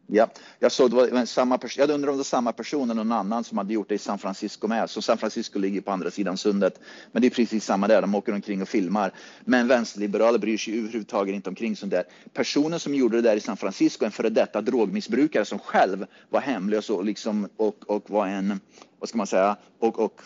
Ja, 0.06 0.28
jag 0.58 0.72
såg 0.72 0.90
det 0.90 1.10
var 1.10 1.24
samma 1.24 1.58
person. 1.58 1.80
Jag 1.80 1.90
undrar 1.94 2.10
om 2.10 2.14
det 2.14 2.18
var 2.18 2.24
samma 2.24 2.52
person 2.52 2.90
eller 2.90 3.04
någon 3.04 3.12
annan 3.12 3.44
som 3.44 3.58
hade 3.58 3.74
gjort 3.74 3.88
det 3.88 3.94
i 3.94 3.98
San 3.98 4.18
Francisco 4.18 4.68
med. 4.68 4.90
Så 4.90 5.02
San 5.02 5.18
Francisco 5.18 5.58
ligger 5.58 5.80
på 5.80 5.90
andra 5.90 6.10
sidan 6.10 6.36
sundet. 6.36 6.80
Men 7.12 7.22
det 7.22 7.28
är 7.28 7.30
precis 7.30 7.64
samma 7.64 7.88
där. 7.88 8.00
De 8.00 8.14
åker 8.14 8.34
omkring 8.34 8.62
och 8.62 8.68
filmar. 8.68 9.12
Men 9.44 9.68
vänsterliberaler 9.68 10.38
bryr 10.38 10.58
sig 10.58 10.78
överhuvudtaget 10.78 11.34
inte 11.34 11.48
omkring 11.48 11.76
sånt 11.76 11.90
där. 11.90 12.04
Personen 12.32 12.80
som 12.80 12.94
gjorde 12.94 13.16
det 13.16 13.22
där 13.22 13.36
i 13.36 13.40
San 13.40 13.56
Francisco, 13.56 14.04
en 14.04 14.10
före 14.10 14.30
detta 14.30 14.60
drogmissbrukare 14.60 15.44
som 15.44 15.58
själv 15.58 16.06
var 16.30 16.40
hemlös 16.40 16.90
och 16.90 17.04
liksom 17.04 17.48
och, 17.56 17.90
och 17.90 18.10
var 18.10 18.26
en, 18.26 18.60
vad 18.98 19.08
ska 19.08 19.18
man 19.18 19.26
säga, 19.26 19.56
och, 19.78 19.98
och 19.98 20.20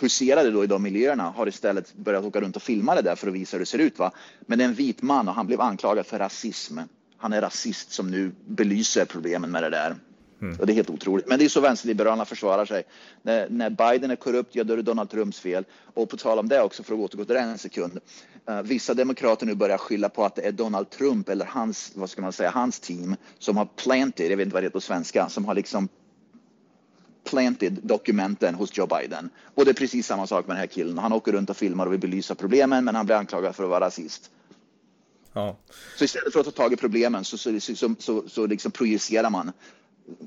huserade 0.00 0.50
då 0.50 0.64
i 0.64 0.66
de 0.66 0.82
miljöerna 0.82 1.30
har 1.30 1.46
istället 1.46 1.94
börjat 1.94 2.24
åka 2.24 2.40
runt 2.40 2.56
och 2.56 2.62
filma 2.62 2.94
det 2.94 3.02
där 3.02 3.16
för 3.16 3.28
att 3.28 3.34
visa 3.34 3.56
hur 3.56 3.60
det 3.60 3.66
ser 3.66 3.78
ut. 3.78 3.98
Va? 3.98 4.12
Men 4.40 4.58
det 4.58 4.64
är 4.64 4.68
en 4.68 4.74
vit 4.74 5.02
man 5.02 5.28
och 5.28 5.34
han 5.34 5.46
blev 5.46 5.60
anklagad 5.60 6.06
för 6.06 6.18
rasism 6.18 6.78
han 7.20 7.32
är 7.32 7.40
rasist 7.40 7.92
som 7.92 8.10
nu 8.10 8.32
belyser 8.46 9.04
problemen 9.04 9.50
med 9.50 9.62
det 9.62 9.70
där. 9.70 9.96
Mm. 10.42 10.60
Och 10.60 10.66
det 10.66 10.72
är 10.72 10.74
helt 10.74 10.90
otroligt. 10.90 11.28
Men 11.28 11.38
det 11.38 11.44
är 11.44 11.48
så 11.48 11.60
vänsterliberalerna 11.60 12.24
försvarar 12.24 12.64
sig. 12.64 12.82
När, 13.22 13.48
när, 13.48 13.70
Biden 13.70 14.10
är 14.10 14.16
korrupt, 14.16 14.54
ja 14.54 14.64
då 14.64 14.72
är 14.72 14.76
det 14.76 14.82
Donald 14.82 15.10
Trumps 15.10 15.40
fel. 15.40 15.64
Och 15.94 16.08
på 16.08 16.16
tal 16.16 16.38
om 16.38 16.48
det 16.48 16.62
också, 16.62 16.82
för 16.82 16.94
att 16.94 17.00
återgå 17.00 17.24
till 17.24 17.34
det 17.34 17.40
en 17.40 17.58
sekund. 17.58 17.98
Uh, 18.50 18.62
vissa 18.62 18.94
demokrater 18.94 19.46
nu 19.46 19.54
börjar 19.54 19.78
skylla 19.78 20.08
på 20.08 20.24
att 20.24 20.34
det 20.34 20.42
är 20.42 20.52
Donald 20.52 20.90
Trump 20.90 21.28
eller 21.28 21.46
hans, 21.46 21.92
vad 21.94 22.10
ska 22.10 22.22
man 22.22 22.32
säga, 22.32 22.50
hans 22.50 22.80
team 22.80 23.16
som 23.38 23.56
har 23.56 23.64
planted, 23.64 24.30
jag 24.30 24.36
vet 24.36 24.44
inte 24.44 24.54
vad 24.54 24.62
det 24.62 24.66
heter 24.66 24.72
på 24.72 24.80
svenska, 24.80 25.28
som 25.28 25.44
har 25.44 25.54
liksom 25.54 25.88
planted 27.30 27.78
dokumenten 27.82 28.54
hos 28.54 28.78
Joe 28.78 28.86
Biden. 28.86 29.30
Och 29.54 29.64
det 29.64 29.70
är 29.70 29.74
precis 29.74 30.06
samma 30.06 30.26
sak 30.26 30.46
med 30.46 30.56
den 30.56 30.60
här 30.60 30.66
killen. 30.66 30.98
Han 30.98 31.12
åker 31.12 31.32
runt 31.32 31.50
och 31.50 31.56
filmar 31.56 31.86
och 31.86 31.92
vill 31.92 32.00
belysa 32.00 32.34
problemen, 32.34 32.84
men 32.84 32.94
han 32.94 33.06
blir 33.06 33.16
anklagad 33.16 33.56
för 33.56 33.64
att 33.64 33.70
vara 33.70 33.86
rasist. 33.86 34.30
Ja. 35.32 35.56
Så 35.96 36.04
istället 36.04 36.32
för 36.32 36.40
att 36.40 36.46
ta 36.46 36.52
tag 36.52 36.72
i 36.72 36.76
problemen 36.76 37.24
så, 37.24 37.38
så, 37.38 37.60
så, 37.60 37.94
så, 37.98 38.28
så 38.28 38.46
liksom 38.46 38.72
projicerar 38.72 39.30
man 39.30 39.52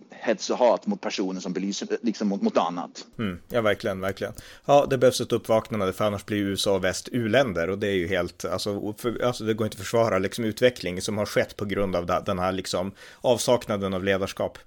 hets 0.10 0.50
och 0.50 0.58
hat 0.58 0.88
mot 0.88 1.02
personer 1.02 1.42
som 1.42 1.54
belyser 1.54 1.88
liksom 2.02 2.28
mot, 2.28 2.42
mot 2.42 2.58
annat. 2.58 3.06
Mm, 3.20 3.40
ja, 3.50 3.62
verkligen, 3.62 4.00
verkligen. 4.00 4.34
Ja, 4.66 4.88
det 4.90 4.98
behövs 4.98 5.22
ett 5.22 5.32
uppvaknande 5.32 5.94
för 5.94 6.06
annars 6.06 6.26
blir 6.26 6.38
USA 6.38 6.76
och 6.76 6.84
väst 6.84 7.10
uländer 7.12 7.70
och 7.70 7.80
det 7.80 7.88
är 7.88 7.96
ju 7.96 8.08
helt, 8.08 8.46
alltså, 8.46 8.94
för, 8.98 9.24
alltså 9.24 9.44
det 9.44 9.54
går 9.54 9.68
inte 9.68 9.76
att 9.76 9.82
försvara 9.82 10.20
liksom 10.20 10.46
utveckling 10.46 11.02
som 11.02 11.18
har 11.18 11.26
skett 11.26 11.56
på 11.56 11.66
grund 11.66 11.96
av 11.96 12.24
den 12.26 12.40
här 12.40 12.52
liksom 12.52 12.92
avsaknaden 13.22 13.94
av 13.94 14.04
ledarskap. 14.04 14.58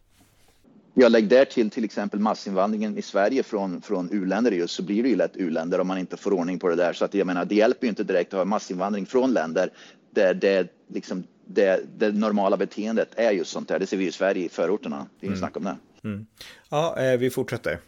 Jag 0.99 1.13
lägger 1.13 1.29
där 1.29 1.45
till 1.45 1.71
till 1.71 1.85
exempel 1.85 2.21
massinvandringen 2.21 2.99
i 2.99 3.03
Sverige 3.03 3.43
från, 3.43 3.83
från 3.83 4.11
u-länder 4.13 4.53
just 4.53 4.75
så 4.75 4.83
blir 4.83 5.03
det 5.03 5.09
ju 5.09 5.17
lätt 5.17 5.37
u-länder 5.37 5.81
om 5.81 5.87
man 5.87 5.99
inte 5.99 6.17
får 6.17 6.33
ordning 6.33 6.59
på 6.59 6.69
det 6.69 6.77
där. 6.77 6.93
Så 6.93 7.05
att 7.05 7.15
jag 7.15 7.27
menar, 7.27 7.45
det 7.45 7.55
hjälper 7.55 7.87
ju 7.87 7.89
inte 7.89 8.05
direkt 8.05 8.35
att 8.35 8.39
ha 8.39 8.45
massinvandring 8.45 9.07
från 9.07 9.33
länder 9.33 9.71
där 10.17 10.35
det, 10.35 10.69
liksom, 10.89 11.25
det, 11.45 11.81
det 11.99 12.13
normala 12.13 12.57
beteendet 12.57 13.09
är 13.17 13.31
just 13.31 13.51
sånt 13.51 13.69
där. 13.69 13.79
Det 13.79 13.87
ser 13.87 13.97
vi 13.97 14.07
i 14.07 14.13
Sverige 14.13 14.45
i 14.45 14.49
förorterna. 14.49 15.07
Det 15.21 15.27
är 15.27 15.29
inget 15.29 15.39
mm. 15.39 15.51
snack 15.51 15.57
om 15.57 15.65
det. 15.65 15.77
Mm. 16.09 16.27
Ja, 16.69 16.99
eh, 16.99 17.19
vi 17.19 17.31
fortsätter. 17.31 17.79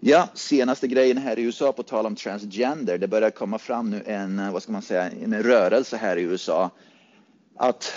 Ja, 0.00 0.28
senaste 0.34 0.88
grejen 0.88 1.18
här 1.18 1.38
i 1.38 1.42
USA 1.42 1.72
på 1.72 1.82
tal 1.82 2.06
om 2.06 2.16
transgender. 2.16 2.98
Det 2.98 3.08
börjar 3.08 3.30
komma 3.30 3.58
fram 3.58 3.90
nu 3.90 4.02
en, 4.06 4.52
vad 4.52 4.62
ska 4.62 4.72
man 4.72 4.82
säga, 4.82 5.10
en 5.10 5.42
rörelse 5.42 5.96
här 5.96 6.16
i 6.16 6.22
USA. 6.22 6.70
Att 7.56 7.92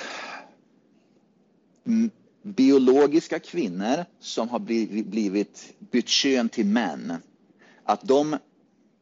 biologiska 2.43 3.39
kvinnor 3.39 4.05
som 4.19 4.49
har 4.49 4.59
blivit, 4.59 5.05
blivit 5.05 5.73
bytt 5.79 6.07
kön 6.07 6.49
till 6.49 6.65
män, 6.65 7.13
att 7.83 8.01
de 8.01 8.37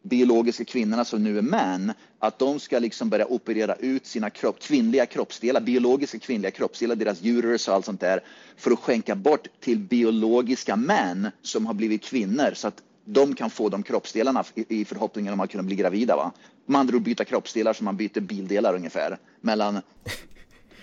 biologiska 0.01 0.65
kvinnorna 0.65 1.05
som 1.05 1.23
nu 1.23 1.37
är 1.37 1.41
män, 1.41 1.93
att 2.19 2.39
de 2.39 2.59
ska 2.59 2.79
liksom 2.79 3.09
börja 3.09 3.25
operera 3.25 3.75
ut 3.75 4.05
sina 4.05 4.29
kropp, 4.29 4.59
kvinnliga 4.59 5.05
kroppsdelar, 5.05 5.61
biologiska 5.61 6.19
kvinnliga 6.19 6.51
kroppsdelar, 6.51 6.95
deras 6.95 7.21
uterus 7.23 7.67
och 7.67 7.73
allt 7.73 7.85
sånt 7.85 8.01
där, 8.01 8.23
för 8.57 8.71
att 8.71 8.79
skänka 8.79 9.15
bort 9.15 9.47
till 9.59 9.79
biologiska 9.79 10.75
män 10.75 11.31
som 11.41 11.65
har 11.65 11.73
blivit 11.73 12.03
kvinnor 12.03 12.51
så 12.53 12.67
att 12.67 12.83
de 13.05 13.35
kan 13.35 13.49
få 13.49 13.69
de 13.69 13.83
kroppsdelarna 13.83 14.43
i, 14.55 14.85
förhoppningen 14.85 15.33
om 15.33 15.39
att 15.39 15.49
kunna 15.49 15.63
bli 15.63 15.75
gravida. 15.75 16.15
Va? 16.15 16.31
Man 16.65 16.79
andra 16.81 16.99
byta 16.99 17.25
kroppsdelar 17.25 17.73
som 17.73 17.85
man 17.85 17.97
byter 17.97 18.19
bildelar 18.19 18.75
ungefär 18.75 19.17
mellan 19.41 19.81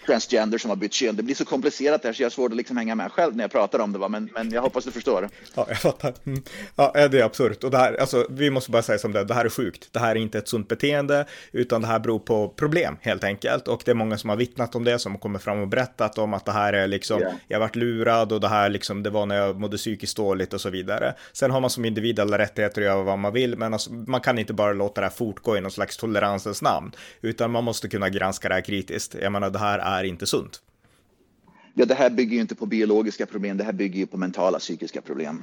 transgender 0.06 0.58
som 0.58 0.70
har 0.70 0.76
bytt 0.76 0.92
kön. 0.92 1.16
Det 1.16 1.22
blir 1.22 1.34
så 1.34 1.44
komplicerat 1.44 2.02
där 2.02 2.12
så 2.12 2.22
jag 2.22 2.26
har 2.26 2.30
svårt 2.30 2.50
att 2.50 2.56
liksom 2.56 2.76
hänga 2.76 2.94
med 2.94 3.12
själv 3.12 3.36
när 3.36 3.44
jag 3.44 3.50
pratar 3.50 3.78
om 3.78 3.92
det, 3.92 3.98
va? 3.98 4.08
Men, 4.08 4.30
men 4.34 4.50
jag 4.50 4.62
hoppas 4.62 4.84
du 4.84 4.90
förstår. 4.90 5.28
Ja, 5.54 5.66
jag 5.68 5.80
fattar. 5.80 6.14
Mm. 6.26 6.42
Ja, 6.76 7.08
det 7.08 7.20
är 7.20 7.24
absurt. 7.24 7.64
Och 7.64 7.70
det 7.70 7.78
här, 7.78 8.00
alltså, 8.00 8.26
vi 8.30 8.50
måste 8.50 8.70
bara 8.70 8.82
säga 8.82 8.98
som 8.98 9.12
det, 9.12 9.24
det 9.24 9.34
här 9.34 9.44
är 9.44 9.48
sjukt. 9.48 9.88
Det 9.92 9.98
här 9.98 10.10
är 10.10 10.20
inte 10.20 10.38
ett 10.38 10.48
sunt 10.48 10.68
beteende, 10.68 11.26
utan 11.52 11.80
det 11.80 11.86
här 11.86 11.98
beror 11.98 12.18
på 12.18 12.48
problem 12.48 12.96
helt 13.00 13.24
enkelt. 13.24 13.68
Och 13.68 13.82
det 13.84 13.90
är 13.90 13.94
många 13.94 14.18
som 14.18 14.30
har 14.30 14.36
vittnat 14.36 14.74
om 14.74 14.84
det, 14.84 14.98
som 14.98 15.12
har 15.12 15.18
kommit 15.18 15.42
fram 15.42 15.60
och 15.60 15.68
berättat 15.68 16.18
om 16.18 16.34
att 16.34 16.44
det 16.44 16.52
här 16.52 16.72
är 16.72 16.86
liksom, 16.86 17.20
yeah. 17.20 17.34
jag 17.48 17.60
varit 17.60 17.76
lurad 17.76 18.32
och 18.32 18.40
det 18.40 18.48
här 18.48 18.68
liksom, 18.68 19.02
det 19.02 19.10
var 19.10 19.26
när 19.26 19.36
jag 19.36 19.60
mådde 19.60 19.76
psykiskt 19.76 20.16
dåligt 20.16 20.54
och 20.54 20.60
så 20.60 20.70
vidare. 20.70 21.14
Sen 21.32 21.50
har 21.50 21.60
man 21.60 21.70
som 21.70 21.84
individ 21.84 22.20
alla 22.20 22.38
rättigheter 22.38 22.80
att 22.80 22.86
göra 22.86 23.02
vad 23.02 23.18
man 23.18 23.32
vill, 23.32 23.58
men 23.58 23.72
alltså, 23.72 23.92
man 23.92 24.20
kan 24.20 24.38
inte 24.38 24.52
bara 24.52 24.72
låta 24.72 25.00
det 25.00 25.06
här 25.06 25.14
fortgå 25.14 25.56
i 25.56 25.60
någon 25.60 25.70
slags 25.70 25.96
toleransens 25.96 26.62
namn, 26.62 26.92
utan 27.20 27.50
man 27.50 27.64
måste 27.64 27.88
kunna 27.88 28.08
granska 28.08 28.48
det 28.48 28.54
här 28.54 28.60
kritiskt. 28.60 29.16
Jag 29.22 29.32
menar, 29.32 29.50
det 29.50 29.58
här 29.58 29.78
är 29.78 29.95
är 30.00 30.04
inte 30.04 30.26
sunt. 30.26 30.62
Ja, 31.74 31.84
det 31.84 31.94
här 31.94 32.10
bygger 32.10 32.34
ju 32.34 32.40
inte 32.40 32.54
på 32.54 32.66
biologiska 32.66 33.26
problem, 33.26 33.56
det 33.56 33.64
här 33.64 33.72
bygger 33.72 33.98
ju 33.98 34.06
på 34.06 34.16
mentala 34.16 34.58
psykiska 34.58 35.00
problem. 35.00 35.42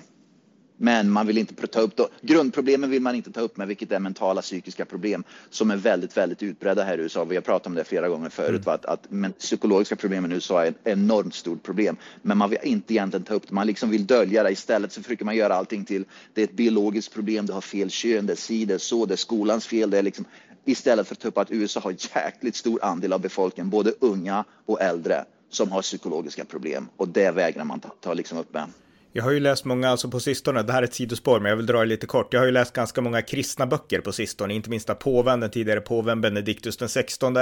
Men 0.77 1.11
man 1.11 1.27
vill 1.27 1.37
inte 1.37 1.67
ta 1.67 1.79
upp, 1.79 1.95
då. 1.95 2.07
grundproblemen 2.21 2.89
vill 2.89 3.01
man 3.01 3.15
inte 3.15 3.31
ta 3.31 3.41
upp 3.41 3.57
med, 3.57 3.67
vilket 3.67 3.91
är 3.91 3.99
mentala 3.99 4.41
psykiska 4.41 4.85
problem 4.85 5.23
som 5.49 5.71
är 5.71 5.77
väldigt, 5.77 6.17
väldigt 6.17 6.43
utbredda 6.43 6.83
här 6.83 6.97
i 6.97 7.01
USA. 7.01 7.23
Vi 7.23 7.35
har 7.35 7.41
pratat 7.41 7.67
om 7.67 7.75
det 7.75 7.83
flera 7.83 8.09
gånger 8.09 8.29
förut, 8.29 8.61
mm. 8.65 8.75
att, 8.75 8.85
att 8.85 9.05
men 9.09 9.31
psykologiska 9.31 9.95
problem 9.95 10.31
i 10.31 10.35
USA 10.35 10.65
är 10.65 10.69
ett 10.69 10.79
enormt 10.83 11.35
stort 11.35 11.63
problem. 11.63 11.97
Men 12.21 12.37
man 12.37 12.49
vill 12.49 12.59
inte 12.63 12.93
egentligen 12.93 13.23
ta 13.23 13.33
upp 13.33 13.47
det, 13.47 13.53
man 13.53 13.67
liksom 13.67 13.89
vill 13.89 14.05
dölja 14.05 14.43
det. 14.43 14.51
Istället 14.51 14.91
så 14.91 15.03
försöker 15.03 15.25
man 15.25 15.35
göra 15.35 15.55
allting 15.55 15.85
till, 15.85 16.05
det 16.33 16.41
är 16.41 16.45
ett 16.45 16.53
biologiskt 16.53 17.13
problem, 17.13 17.45
du 17.45 17.53
har 17.53 17.61
fel 17.61 17.89
kön, 17.89 18.25
det 18.25 18.33
är 18.33 18.37
si, 18.37 18.65
det 18.65 18.73
är 18.73 18.77
så, 18.77 19.05
det 19.05 19.13
är 19.13 19.17
skolans 19.17 19.67
fel, 19.67 19.89
det 19.89 19.97
är 19.97 20.03
liksom 20.03 20.25
istället 20.65 21.07
för 21.07 21.15
att 21.15 21.19
ta 21.19 21.27
upp 21.27 21.37
att 21.37 21.51
USA 21.51 21.79
har 21.79 21.95
jäkligt 22.15 22.55
stor 22.55 22.85
andel 22.85 23.13
av 23.13 23.21
befolkningen, 23.21 23.69
både 23.69 23.93
unga 23.99 24.43
och 24.65 24.81
äldre, 24.81 25.25
som 25.49 25.71
har 25.71 25.81
psykologiska 25.81 26.45
problem 26.45 26.89
och 26.97 27.07
det 27.07 27.31
vägrar 27.31 27.63
man 27.63 27.79
ta, 27.79 27.89
ta 28.01 28.13
liksom 28.13 28.37
upp 28.37 28.53
med. 28.53 28.67
Jag 29.15 29.23
har 29.23 29.31
ju 29.31 29.39
läst 29.39 29.65
många, 29.65 29.89
alltså 29.89 30.09
på 30.09 30.19
sistone, 30.19 30.63
det 30.63 30.73
här 30.73 30.81
är 30.81 30.83
ett 30.83 30.93
sidospår, 30.93 31.39
men 31.39 31.49
jag 31.49 31.55
vill 31.55 31.65
dra 31.65 31.79
det 31.79 31.85
lite 31.85 32.07
kort. 32.07 32.33
Jag 32.33 32.41
har 32.41 32.45
ju 32.45 32.51
läst 32.51 32.73
ganska 32.73 33.01
många 33.01 33.21
kristna 33.21 33.67
böcker 33.67 33.99
på 33.99 34.11
sistone, 34.11 34.53
inte 34.53 34.69
minst 34.69 34.89
av 34.89 34.93
påven, 34.93 35.39
den 35.39 35.49
tidigare 35.49 35.81
påven 35.81 36.21
Benediktus 36.21 36.77
den 36.77 36.89
16. 36.89 37.37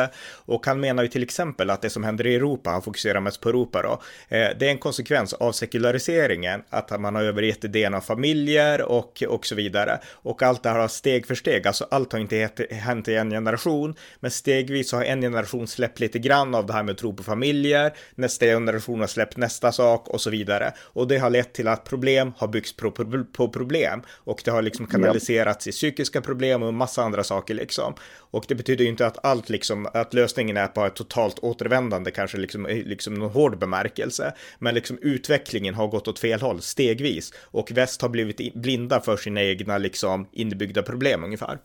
Och 0.45 0.65
han 0.65 0.79
menar 0.79 1.03
ju 1.03 1.09
till 1.09 1.23
exempel 1.23 1.69
att 1.69 1.81
det 1.81 1.89
som 1.89 2.03
händer 2.03 2.27
i 2.27 2.35
Europa, 2.35 2.69
han 2.69 2.81
fokuserar 2.81 3.19
mest 3.19 3.41
på 3.41 3.49
Europa 3.49 3.81
då, 3.81 3.91
eh, 4.37 4.49
det 4.59 4.67
är 4.67 4.71
en 4.71 4.77
konsekvens 4.77 5.33
av 5.33 5.51
sekulariseringen, 5.51 6.63
att 6.69 6.99
man 6.99 7.15
har 7.15 7.23
övergett 7.23 7.63
idén 7.63 7.93
av 7.93 8.01
familjer 8.01 8.81
och, 8.81 9.23
och 9.27 9.45
så 9.45 9.55
vidare. 9.55 9.99
Och 10.11 10.43
allt 10.43 10.63
det 10.63 10.69
här 10.69 10.79
har 10.79 10.87
steg 10.87 11.27
för 11.27 11.35
steg, 11.35 11.67
alltså 11.67 11.87
allt 11.91 12.11
har 12.11 12.19
inte 12.19 12.49
hänt 12.69 13.07
i 13.07 13.15
en 13.15 13.31
generation, 13.31 13.95
men 14.19 14.31
stegvis 14.31 14.91
har 14.91 15.03
en 15.03 15.21
generation 15.21 15.67
släppt 15.67 15.99
lite 15.99 16.19
grann 16.19 16.55
av 16.55 16.65
det 16.65 16.73
här 16.73 16.83
med 16.83 16.93
att 16.93 16.97
tro 16.97 17.13
på 17.13 17.23
familjer, 17.23 17.93
nästa 18.15 18.45
generation 18.45 18.99
har 18.99 19.07
släppt 19.07 19.37
nästa 19.37 19.71
sak 19.71 20.07
och 20.07 20.21
så 20.21 20.29
vidare. 20.29 20.73
Och 20.79 21.07
det 21.07 21.17
har 21.17 21.29
lett 21.29 21.53
till 21.53 21.60
till 21.61 21.67
att 21.67 21.83
problem 21.83 22.33
har 22.37 22.47
byggts 22.47 22.73
på, 22.73 22.91
på 23.33 23.49
problem 23.49 24.01
och 24.09 24.41
det 24.45 24.51
har 24.51 24.61
liksom 24.61 24.87
kanaliserats 24.87 25.67
i 25.67 25.71
psykiska 25.71 26.21
problem 26.21 26.63
och 26.63 26.69
en 26.69 26.75
massa 26.75 27.03
andra 27.03 27.23
saker 27.23 27.53
liksom. 27.53 27.93
Och 28.31 28.45
det 28.47 28.55
betyder 28.55 28.83
ju 28.83 28.89
inte 28.89 29.07
att 29.07 29.25
allt 29.25 29.49
liksom, 29.49 29.87
att 29.93 30.13
lösningen 30.13 30.57
är 30.57 30.67
bara 30.75 30.87
ett 30.87 30.95
totalt 30.95 31.39
återvändande, 31.39 32.11
kanske 32.11 32.37
liksom, 32.37 32.65
liksom 32.65 33.13
någon 33.13 33.31
hård 33.31 33.59
bemärkelse. 33.59 34.33
Men 34.59 34.75
liksom 34.75 34.97
utvecklingen 35.01 35.73
har 35.73 35.87
gått 35.87 36.07
åt 36.07 36.19
fel 36.19 36.41
håll 36.41 36.61
stegvis 36.61 37.33
och 37.37 37.71
väst 37.71 38.01
har 38.01 38.09
blivit 38.09 38.53
blinda 38.53 39.01
för 39.01 39.17
sina 39.17 39.43
egna 39.43 39.77
liksom 39.77 40.27
inbyggda 40.31 40.81
problem 40.83 41.23
ungefär. 41.23 41.57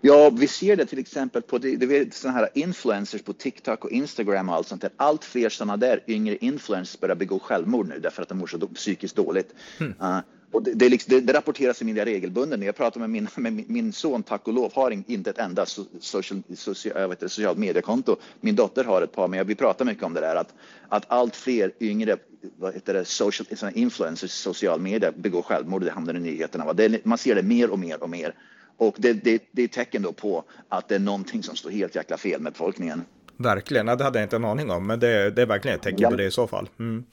Ja, 0.00 0.30
vi 0.30 0.48
ser 0.48 0.76
det 0.76 0.86
till 0.86 0.98
exempel 0.98 1.42
på 1.42 1.58
det, 1.58 1.76
det 1.76 2.14
såna 2.14 2.34
här 2.34 2.48
influencers 2.54 3.22
på 3.22 3.32
TikTok 3.32 3.84
och 3.84 3.90
Instagram 3.90 4.48
och 4.48 4.54
allt 4.54 4.66
sånt 4.66 4.82
där. 4.82 4.90
Allt 4.96 5.24
fler 5.24 5.48
sådana 5.48 5.76
där 5.76 6.02
yngre 6.06 6.36
influencers 6.36 7.00
börjar 7.00 7.16
begå 7.16 7.38
självmord 7.38 7.88
nu 7.88 7.98
därför 7.98 8.22
att 8.22 8.28
de 8.28 8.38
mår 8.38 8.46
så 8.46 8.58
psykiskt 8.58 9.16
dåligt. 9.16 9.54
Mm. 9.80 9.94
Uh, 10.02 10.20
och 10.52 10.62
det, 10.62 10.74
det, 10.74 10.88
liksom, 10.88 11.14
det, 11.14 11.20
det, 11.20 11.32
rapporteras 11.32 11.82
i 11.82 11.84
media 11.84 12.04
regelbunden. 12.04 12.62
Jag 12.62 12.76
pratar 12.76 13.00
med 13.00 13.10
min, 13.10 13.28
med 13.36 13.70
min 13.70 13.92
son, 13.92 14.22
tack 14.22 14.48
och 14.48 14.54
lov, 14.54 14.72
har 14.74 14.90
inte 14.90 15.30
ett 15.30 15.38
enda 15.38 15.66
social, 16.00 16.42
social, 16.56 17.08
vet, 17.08 17.20
socialt 17.20 17.58
mediekonto. 17.58 18.16
Min 18.40 18.56
dotter 18.56 18.84
har 18.84 19.02
ett 19.02 19.12
par, 19.12 19.28
men 19.28 19.46
vi 19.46 19.54
pratar 19.54 19.84
mycket 19.84 20.04
om 20.04 20.14
det 20.14 20.20
där 20.20 20.36
att, 20.36 20.54
att 20.88 21.04
allt 21.08 21.36
fler 21.36 21.72
yngre 21.80 22.16
vad 22.56 22.74
heter 22.74 22.94
det, 22.94 23.04
social, 23.04 23.46
influencers, 23.74 24.30
social 24.30 24.80
media 24.80 25.12
begår 25.16 25.42
självmord. 25.42 25.84
Det 25.84 25.90
hamnar 25.90 26.14
i 26.14 26.20
nyheterna. 26.20 26.74
Man 27.04 27.18
ser 27.18 27.34
det 27.34 27.42
mer 27.42 27.70
och 27.70 27.78
mer 27.78 28.02
och 28.02 28.10
mer. 28.10 28.34
Och 28.78 28.94
det, 28.98 29.12
det, 29.12 29.42
det 29.52 29.62
är 29.62 29.68
tecken 29.68 30.02
då 30.02 30.12
på 30.12 30.44
att 30.68 30.88
det 30.88 30.94
är 30.94 30.98
någonting 30.98 31.42
som 31.42 31.56
står 31.56 31.70
helt 31.70 31.94
jäkla 31.94 32.16
fel 32.16 32.40
med 32.40 32.52
befolkningen. 32.52 33.04
Verkligen, 33.36 33.86
det 33.86 34.04
hade 34.04 34.18
jag 34.18 34.26
inte 34.26 34.36
en 34.36 34.44
aning 34.44 34.70
om, 34.70 34.86
men 34.86 35.00
det, 35.00 35.30
det 35.30 35.42
är 35.42 35.46
verkligen 35.46 35.76
ett 35.76 35.82
tecken 35.82 36.00
ja. 36.00 36.10
på 36.10 36.16
det 36.16 36.24
i 36.24 36.30
så 36.30 36.46
fall. 36.46 36.68
Mm. 36.78 37.04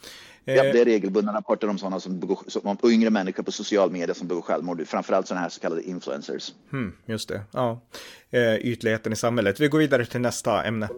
Ja, 0.47 0.63
det 0.63 0.69
är 0.69 0.75
eh, 0.75 0.85
regelbundna 0.85 1.33
rapporter 1.33 1.69
om 1.69 1.77
sådana 1.77 1.99
som 1.99 2.19
begår, 2.19 2.39
om 2.63 2.77
yngre 2.83 3.09
människor 3.09 3.43
på 3.43 3.51
social 3.51 3.91
media 3.91 4.15
som 4.15 4.27
begår 4.27 4.41
självmord, 4.41 4.87
framförallt 4.87 5.27
sådana 5.27 5.41
här 5.41 5.49
så 5.49 5.59
kallade 5.59 5.83
influencers. 5.83 6.53
Mm, 6.73 6.93
just 7.05 7.29
det, 7.29 7.41
ja. 7.51 7.81
Eh, 8.29 8.55
ytligheten 8.55 9.13
i 9.13 9.15
samhället. 9.15 9.59
Vi 9.59 9.67
går 9.67 9.79
vidare 9.79 10.05
till 10.05 10.21
nästa 10.21 10.63
ämne. 10.63 10.89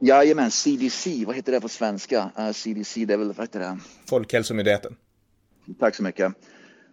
Jajamän, 0.00 0.50
CDC, 0.50 1.24
vad 1.26 1.36
heter 1.36 1.52
det 1.52 1.60
på 1.60 1.68
svenska? 1.68 2.30
Uh, 2.38 2.46
eh, 2.46 2.52
CDC, 2.52 3.04
det 3.04 3.14
är 3.14 3.18
väl, 3.18 3.32
vad 3.32 3.46
heter 3.46 3.60
det? 3.60 3.78
Folkhälsomyndigheten. 4.08 4.96
Tack 5.78 5.94
så 5.94 6.02
mycket 6.02 6.34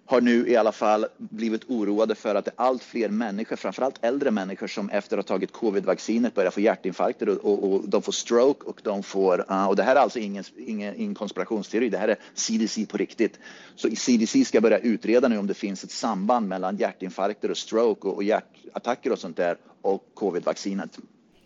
har 0.09 0.21
nu 0.21 0.47
i 0.47 0.55
alla 0.55 0.71
fall 0.71 1.05
blivit 1.17 1.69
oroade 1.69 2.15
för 2.15 2.35
att 2.35 2.45
det 2.45 2.51
är 2.51 2.63
allt 2.63 2.83
fler 2.83 3.09
människor, 3.09 3.55
framförallt 3.55 3.99
äldre 4.01 4.31
människor 4.31 4.67
som 4.67 4.89
efter 4.89 5.17
att 5.17 5.29
ha 5.29 5.35
tagit 5.35 5.51
covid-vaccinet 5.51 6.33
börjar 6.33 6.51
få 6.51 6.59
hjärtinfarkter 6.59 7.29
och, 7.29 7.45
och, 7.45 7.73
och, 7.73 7.89
de 7.89 8.01
får 8.01 8.11
stroke 8.11 8.65
och 8.65 8.81
de 8.83 9.03
får, 9.03 9.45
uh, 9.51 9.67
och 9.67 9.75
det 9.75 9.83
här 9.83 9.95
är 9.95 9.99
alltså 9.99 10.19
ingen, 10.19 10.43
ingen, 10.57 10.95
ingen 10.95 11.15
konspirationsteori, 11.15 11.89
det 11.89 11.97
här 11.97 12.07
är 12.07 12.17
CDC 12.33 12.85
på 12.85 12.97
riktigt. 12.97 13.39
Så 13.75 13.89
CDC 13.95 14.45
ska 14.45 14.61
börja 14.61 14.77
utreda 14.77 15.27
nu 15.27 15.37
om 15.37 15.47
det 15.47 15.53
finns 15.53 15.83
ett 15.83 15.91
samband 15.91 16.47
mellan 16.47 16.77
hjärtinfarkter 16.77 17.51
och 17.51 17.57
stroke 17.57 18.07
och, 18.07 18.15
och 18.15 18.23
hjärtattacker 18.23 19.11
och 19.11 19.19
sånt 19.19 19.37
där 19.37 19.57
och 19.81 20.11
covid-vaccinet. 20.13 20.99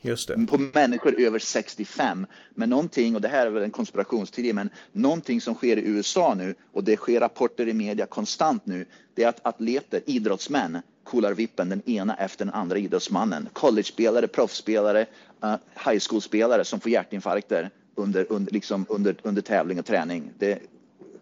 Just 0.06 0.28
det. 0.28 0.48
på 0.48 0.58
människor 0.58 1.20
över 1.20 1.40
65. 1.40 2.26
Men 2.56 2.70
någonting, 2.70 3.16
och 3.16 3.22
det 3.22 3.28
här 3.28 3.46
är 3.46 3.50
väl 3.50 3.64
en 3.64 3.72
konspirationsteori, 3.72 4.54
men 4.54 4.70
någonting 4.92 5.42
som 5.42 5.56
sker 5.56 5.78
i 5.78 5.82
USA 5.82 6.34
nu 6.34 6.56
och 6.72 6.84
det 6.84 6.98
sker 6.98 7.20
rapporter 7.20 7.68
i 7.68 7.74
media 7.74 8.06
konstant 8.06 8.66
nu, 8.66 8.86
det 9.16 9.24
är 9.24 9.28
att 9.28 9.46
atleter, 9.46 10.02
idrottsmän, 10.06 10.78
kolar 11.04 11.34
vippen 11.34 11.70
den 11.70 11.90
ena 11.90 12.16
efter 12.16 12.46
den 12.46 12.54
andra 12.54 12.78
idrottsmannen. 12.78 13.50
College-spelare, 13.54 14.28
proffsspelare, 14.28 15.06
uh, 15.44 15.56
high 15.86 16.04
school-spelare 16.10 16.64
som 16.64 16.80
får 16.80 16.92
hjärtinfarkter 16.92 17.70
under, 17.96 18.26
under, 18.30 18.54
liksom 18.54 18.86
under, 18.90 19.16
under 19.24 19.42
tävling 19.42 19.80
och 19.80 19.86
träning. 19.86 20.32
Det, 20.40 20.60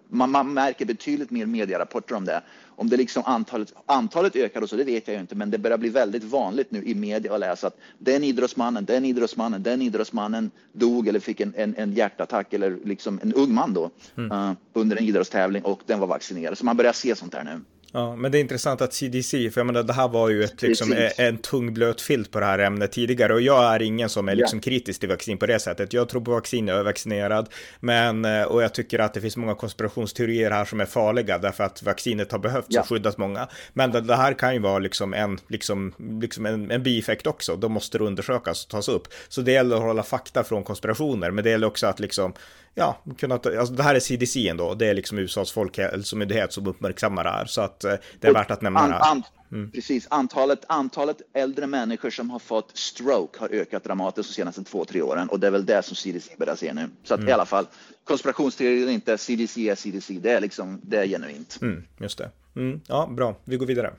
man, 0.10 0.32
man 0.32 0.54
märker 0.54 0.86
betydligt 0.86 1.32
mer 1.32 1.46
medierapporter 1.46 2.16
om 2.16 2.26
det. 2.26 2.42
Om 2.82 2.90
det 2.90 2.98
liksom 2.98 3.24
antalet, 3.26 3.74
antalet 3.86 4.36
ökar 4.36 4.62
och 4.62 4.70
så, 4.70 4.76
det 4.76 4.84
vet 4.84 5.08
jag 5.08 5.16
ju 5.16 5.22
inte, 5.22 5.36
men 5.36 5.52
det 5.52 5.58
börjar 5.58 5.78
bli 5.78 5.90
väldigt 5.90 6.24
vanligt 6.24 6.72
nu 6.72 6.84
i 6.84 6.96
media 6.96 7.34
att 7.34 7.40
läsa 7.40 7.68
att 7.68 7.78
den 7.98 8.24
idrottsmannen, 8.24 8.86
den 8.86 9.06
idrottsmannen, 9.06 9.64
den 9.64 9.82
idrottsmannen 9.82 10.52
dog 10.74 11.08
eller 11.08 11.20
fick 11.20 11.40
en, 11.40 11.54
en, 11.58 11.76
en 11.76 11.94
hjärtattack 11.94 12.54
eller 12.54 12.78
liksom 12.86 13.20
en 13.24 13.34
ung 13.34 13.54
man 13.54 13.74
då 13.74 13.90
mm. 14.18 14.32
uh, 14.32 14.54
under 14.74 14.98
en 14.98 15.04
idrottstävling 15.04 15.64
och 15.64 15.82
den 15.86 16.00
var 16.00 16.08
vaccinerad. 16.08 16.58
Så 16.58 16.66
man 16.66 16.78
börjar 16.78 16.94
se 16.94 17.16
sånt 17.16 17.32
där 17.32 17.44
nu. 17.44 17.62
Ja, 17.94 18.16
men 18.16 18.32
det 18.32 18.38
är 18.38 18.40
intressant 18.40 18.82
att 18.82 18.94
CDC, 18.94 19.52
för 19.52 19.62
jag 19.62 19.66
menar 19.66 19.84
det 19.84 19.94
här 19.94 20.08
var 20.08 20.30
ju 20.30 20.44
ett, 20.44 20.62
liksom, 20.62 21.10
en 21.18 21.38
tung 21.38 21.74
blöt 21.74 22.02
filt 22.02 22.32
på 22.32 22.40
det 22.40 22.46
här 22.46 22.60
ämnet 22.60 22.92
tidigare 22.92 23.34
och 23.34 23.42
jag 23.42 23.76
är 23.76 23.82
ingen 23.82 24.10
som 24.10 24.30
är 24.30 24.36
liksom 24.36 24.58
yeah. 24.58 24.64
kritisk 24.64 25.00
till 25.00 25.10
vaccin 25.10 25.38
på 25.38 25.46
det 25.46 25.60
sättet. 25.60 25.94
Jag 25.94 26.10
tror 26.10 26.22
på 26.22 26.32
vaccin, 26.32 26.68
jag 26.68 26.80
är 26.80 26.84
vaccinerad, 26.84 27.50
men 27.80 28.26
eh, 28.26 28.44
och 28.44 28.64
jag 28.64 28.74
tycker 28.74 29.00
att 29.00 29.14
det 29.14 29.22
finns 29.22 29.38
många 29.38 29.56
konspirationsteorier 29.56 30.52
här 30.52 30.66
som 30.66 30.82
är 30.82 30.86
farliga 30.86 31.38
därför 31.38 31.64
att 31.64 31.84
vaccinet 31.84 32.32
har 32.32 32.40
behövts 32.40 32.76
yeah. 32.76 32.82
och 32.82 32.90
skyddat 32.90 33.18
många. 33.18 33.48
Men 33.74 33.92
det, 33.92 34.02
det, 34.02 34.16
här 34.16 34.34
kan 34.34 34.54
ju 34.54 34.60
vara 34.60 34.80
liksom 34.80 35.14
en, 35.14 35.40
liksom, 35.48 35.94
liksom 36.22 36.46
en, 36.46 36.72
en 36.72 36.84
bieffekt 36.84 37.28
också. 37.28 37.56
Då 37.56 37.70
måste 37.70 37.98
det 37.98 38.04
undersökas 38.04 38.66
och 38.66 38.72
tas 38.72 38.90
upp. 38.90 39.08
Så 39.30 39.42
det 39.42 39.52
gäller 39.52 39.76
att 39.76 39.82
hålla 39.82 40.04
fakta 40.04 40.44
från 40.44 40.64
konspirationer, 40.64 41.32
men 41.32 41.44
det 41.44 41.50
gäller 41.50 41.68
också 41.68 41.88
att 41.88 42.00
liksom 42.00 42.34
ja, 42.75 43.01
kunnat, 43.18 43.46
alltså 43.46 43.74
det 43.74 43.84
här 43.84 43.96
är 43.96 44.00
CDC 44.00 44.48
ändå, 44.48 44.74
det 44.74 44.88
är 44.88 44.94
liksom 44.94 45.18
USAs 45.18 45.51
folkhälsomyndighet 45.51 46.54
som 46.54 46.68
uppmärksammar 46.68 47.24
det 47.24 47.30
här, 47.30 47.46
så 47.46 47.62
att 47.62 47.84
eh, 47.84 47.94
det 48.20 48.28
är 48.28 48.34
värt 48.34 48.51
att 48.51 48.62
nämna 48.62 48.80
an, 48.80 48.94
an, 48.94 49.24
mm. 49.51 49.72
Precis, 49.72 50.08
antalet, 50.10 50.66
antalet 50.68 51.22
äldre 51.34 51.68
människor 51.68 52.10
som 52.10 52.30
har 52.30 52.40
fått 52.40 52.78
stroke 52.78 53.40
har 53.40 53.50
ökat 53.50 53.84
dramatiskt 53.84 54.30
de 54.30 54.34
senaste 54.34 54.63
två, 54.63 54.86
tre 54.86 55.01
åren 55.01 55.30
och 55.30 55.40
det 55.40 55.48
är 55.48 55.51
väl 55.51 55.66
det 55.66 55.84
som 55.86 55.96
CDC 55.96 56.36
börjar 56.38 56.56
se 56.56 56.74
nu. 56.74 56.90
Så 57.04 57.13
att 57.13 57.20
mm. 57.20 57.30
i 57.30 57.32
alla 57.32 57.46
fall, 57.46 57.68
konspirationsteorier 58.04 58.82
eller 58.82 58.94
inte, 58.94 59.18
CDC 59.18 59.70
är 59.70 59.75
CDC, 59.75 60.13
det 60.13 60.32
är 60.32 60.42
liksom, 60.42 60.82
det 60.84 60.98
är 60.98 61.08
genuint. 61.08 61.60
Mm, 61.62 61.84
just 62.00 62.18
det. 62.18 62.32
Mm, 62.56 62.82
ja, 62.88 63.10
bra, 63.16 63.36
vi 63.44 63.58
går 63.58 63.66
vidare. 63.66 63.94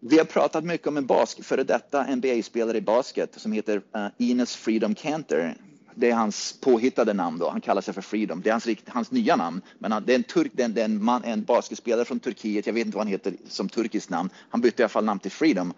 Vi 0.00 0.18
har 0.18 0.24
pratat 0.24 0.64
mycket 0.64 0.86
om 0.86 0.96
en 0.96 1.06
basket, 1.06 1.46
före 1.46 1.64
detta 1.64 2.16
NBA-spelare 2.16 2.76
i 2.76 2.80
basket 2.80 3.40
som 3.40 3.52
heter 3.52 3.76
uh, 3.76 4.30
Enes 4.30 4.56
Freedom 4.56 4.94
Cantor 4.94 5.54
det 5.94 6.10
är 6.10 6.14
hans 6.14 6.52
påhittade 6.60 7.12
namn 7.12 7.38
då. 7.38 7.50
Han 7.50 7.60
kallar 7.60 7.82
sig 7.82 7.94
för 7.94 8.02
Freedom. 8.02 8.42
Det 8.42 8.48
är 8.48 8.52
hans, 8.52 8.68
hans 8.86 9.10
nya 9.10 9.36
namn. 9.36 9.60
Men 9.78 9.92
han, 9.92 10.04
det 10.06 10.12
är, 10.12 10.16
en, 10.16 10.22
turk, 10.22 10.52
det 10.54 10.62
är, 10.62 10.68
det 10.68 10.80
är 10.80 10.84
en, 10.84 11.04
man, 11.04 11.24
en 11.24 11.44
basketspelare 11.44 12.04
från 12.04 12.20
Turkiet. 12.20 12.66
Jag 12.66 12.74
vet 12.74 12.86
inte 12.86 12.96
vad 12.96 13.06
han 13.06 13.12
heter 13.12 13.34
som 13.48 13.68
turkiskt 13.68 14.10
namn. 14.10 14.30
Han 14.48 14.60
bytte 14.60 14.82
i 14.82 14.84
alla 14.84 14.88
fall 14.88 15.04
namn 15.04 15.20
till 15.20 15.30
Freedom. 15.30 15.72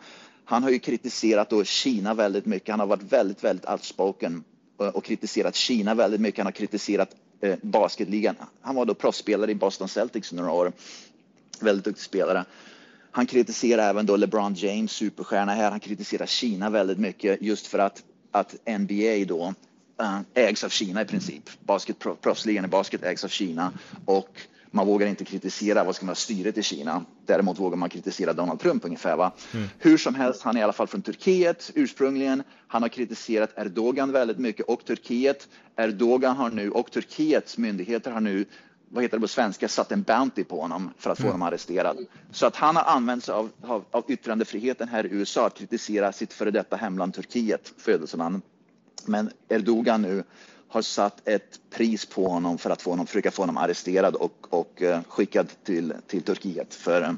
Han 0.45 0.63
har 0.63 0.71
ju 0.71 0.79
kritiserat 0.79 1.51
då 1.51 1.65
Kina 1.65 2.15
väldigt 2.15 2.47
mycket. 2.47 2.69
Han 2.69 2.81
har 2.81 2.87
varit 2.87 3.13
väldigt, 3.13 3.45
väldigt 3.45 3.71
outspoken 3.71 4.45
och 4.77 5.05
kritiserat 5.05 5.55
Kina 5.55 5.95
väldigt 5.95 6.21
mycket. 6.21 6.39
Han 6.39 6.47
har 6.47 6.53
kritiserat 6.53 7.17
eh, 7.41 7.57
basketligan. 7.63 8.37
Han 8.61 8.75
var 8.75 8.85
då 8.85 8.95
proffsspelare 8.95 9.51
i 9.51 9.55
Boston 9.55 9.89
Celtics 9.89 10.33
några 10.33 10.53
år. 10.53 10.73
Väldigt 11.61 11.85
duktig 11.85 12.05
spelare. 12.05 12.45
Han 13.11 13.27
kritiserar 13.27 13.91
även 13.91 14.07
då 14.07 14.17
LeBron 14.17 14.55
James, 14.55 14.93
superstjärna 14.93 15.55
här. 15.55 15.71
Han 15.71 15.81
kritiserar 15.81 16.27
Kina 16.27 16.71
väldigt 16.71 16.99
mycket 16.99 17.43
just 17.43 17.67
för 17.67 17.79
att, 17.79 18.03
att 18.31 18.55
NBA 18.81 19.25
då 19.29 19.55
ägs 20.35 20.65
av 20.65 20.69
Kina 20.69 21.03
i 21.03 21.05
princip. 21.05 21.51
Basket, 21.65 21.97
proffsligan 22.21 22.65
i 22.65 22.69
basket 22.69 23.03
ägs 23.03 23.25
av 23.25 23.29
Kina 23.29 23.73
och 24.05 24.41
man 24.71 24.87
vågar 24.87 25.07
inte 25.07 25.25
kritisera 25.25 25.85
vad 25.85 25.97
ska 25.97 26.07
man, 26.07 26.17
styret 26.17 26.59
i 26.59 26.63
Kina. 26.63 27.05
Däremot 27.27 27.59
vågar 27.59 27.77
man 27.77 27.89
kritisera 27.89 28.33
Donald 28.33 28.61
Trump 28.61 28.85
ungefär. 28.85 29.17
Va? 29.17 29.33
Mm. 29.55 29.69
Hur 29.79 29.99
som 29.99 30.15
helst, 30.15 30.43
han 30.43 30.57
är 30.57 30.61
i 30.61 30.63
alla 30.63 30.73
fall 30.73 30.87
från 30.87 31.03
Turkiet 31.03 31.71
ursprungligen. 31.75 32.43
Han 32.67 32.83
har 32.83 32.89
kritiserat 32.89 33.51
Erdogan 33.57 34.13
väldigt 34.13 34.39
mycket 34.39 34.67
och 34.67 34.85
Turkiet. 34.85 35.49
Erdogan 35.77 36.37
har 36.37 36.51
nu 36.51 36.71
och 36.71 36.91
Turkiets 36.91 37.59
myndigheter 37.59 38.11
har 38.11 38.21
nu 38.21 38.45
vad 38.89 39.03
heter 39.03 39.17
det 39.17 39.21
på 39.21 39.29
svenska, 39.29 39.69
satt 39.69 39.93
en 39.93 40.03
bounty 40.03 40.45
på 40.45 40.61
honom 40.61 40.91
för 40.99 41.11
att 41.11 41.19
få 41.19 41.23
mm. 41.23 41.33
honom 41.33 41.49
arresterad. 41.49 42.07
Så 42.31 42.47
att 42.47 42.57
han 42.57 42.77
har 42.77 42.85
använt 42.85 43.25
sig 43.25 43.35
av, 43.35 43.51
av, 43.63 43.85
av 43.91 44.05
yttrandefriheten 44.09 44.89
här 44.89 45.07
i 45.07 45.09
USA 45.11 45.47
att 45.47 45.59
kritisera 45.59 46.13
sitt 46.13 46.33
före 46.33 46.51
detta 46.51 46.77
hemland 46.77 47.15
Turkiet, 47.15 47.73
födelseland. 47.79 48.43
Men 49.07 49.31
Erdogan 49.49 50.03
nu 50.03 50.25
har 50.69 50.83
satt 50.83 51.29
ett 51.29 51.61
pris 51.71 52.07
på 52.07 52.29
honom 52.29 52.59
för 52.59 52.71
att 52.71 52.83
få 52.83 52.91
honom, 52.91 53.07
försöka 53.07 53.31
få 53.31 53.43
honom 53.43 53.57
arresterad 53.57 54.15
och, 54.15 54.47
och 54.51 54.83
eh, 54.83 55.01
skickad 55.09 55.49
till, 55.65 55.95
till 56.07 56.23
Turkiet. 56.23 56.75
För 56.75 57.03
eh, 57.03 57.13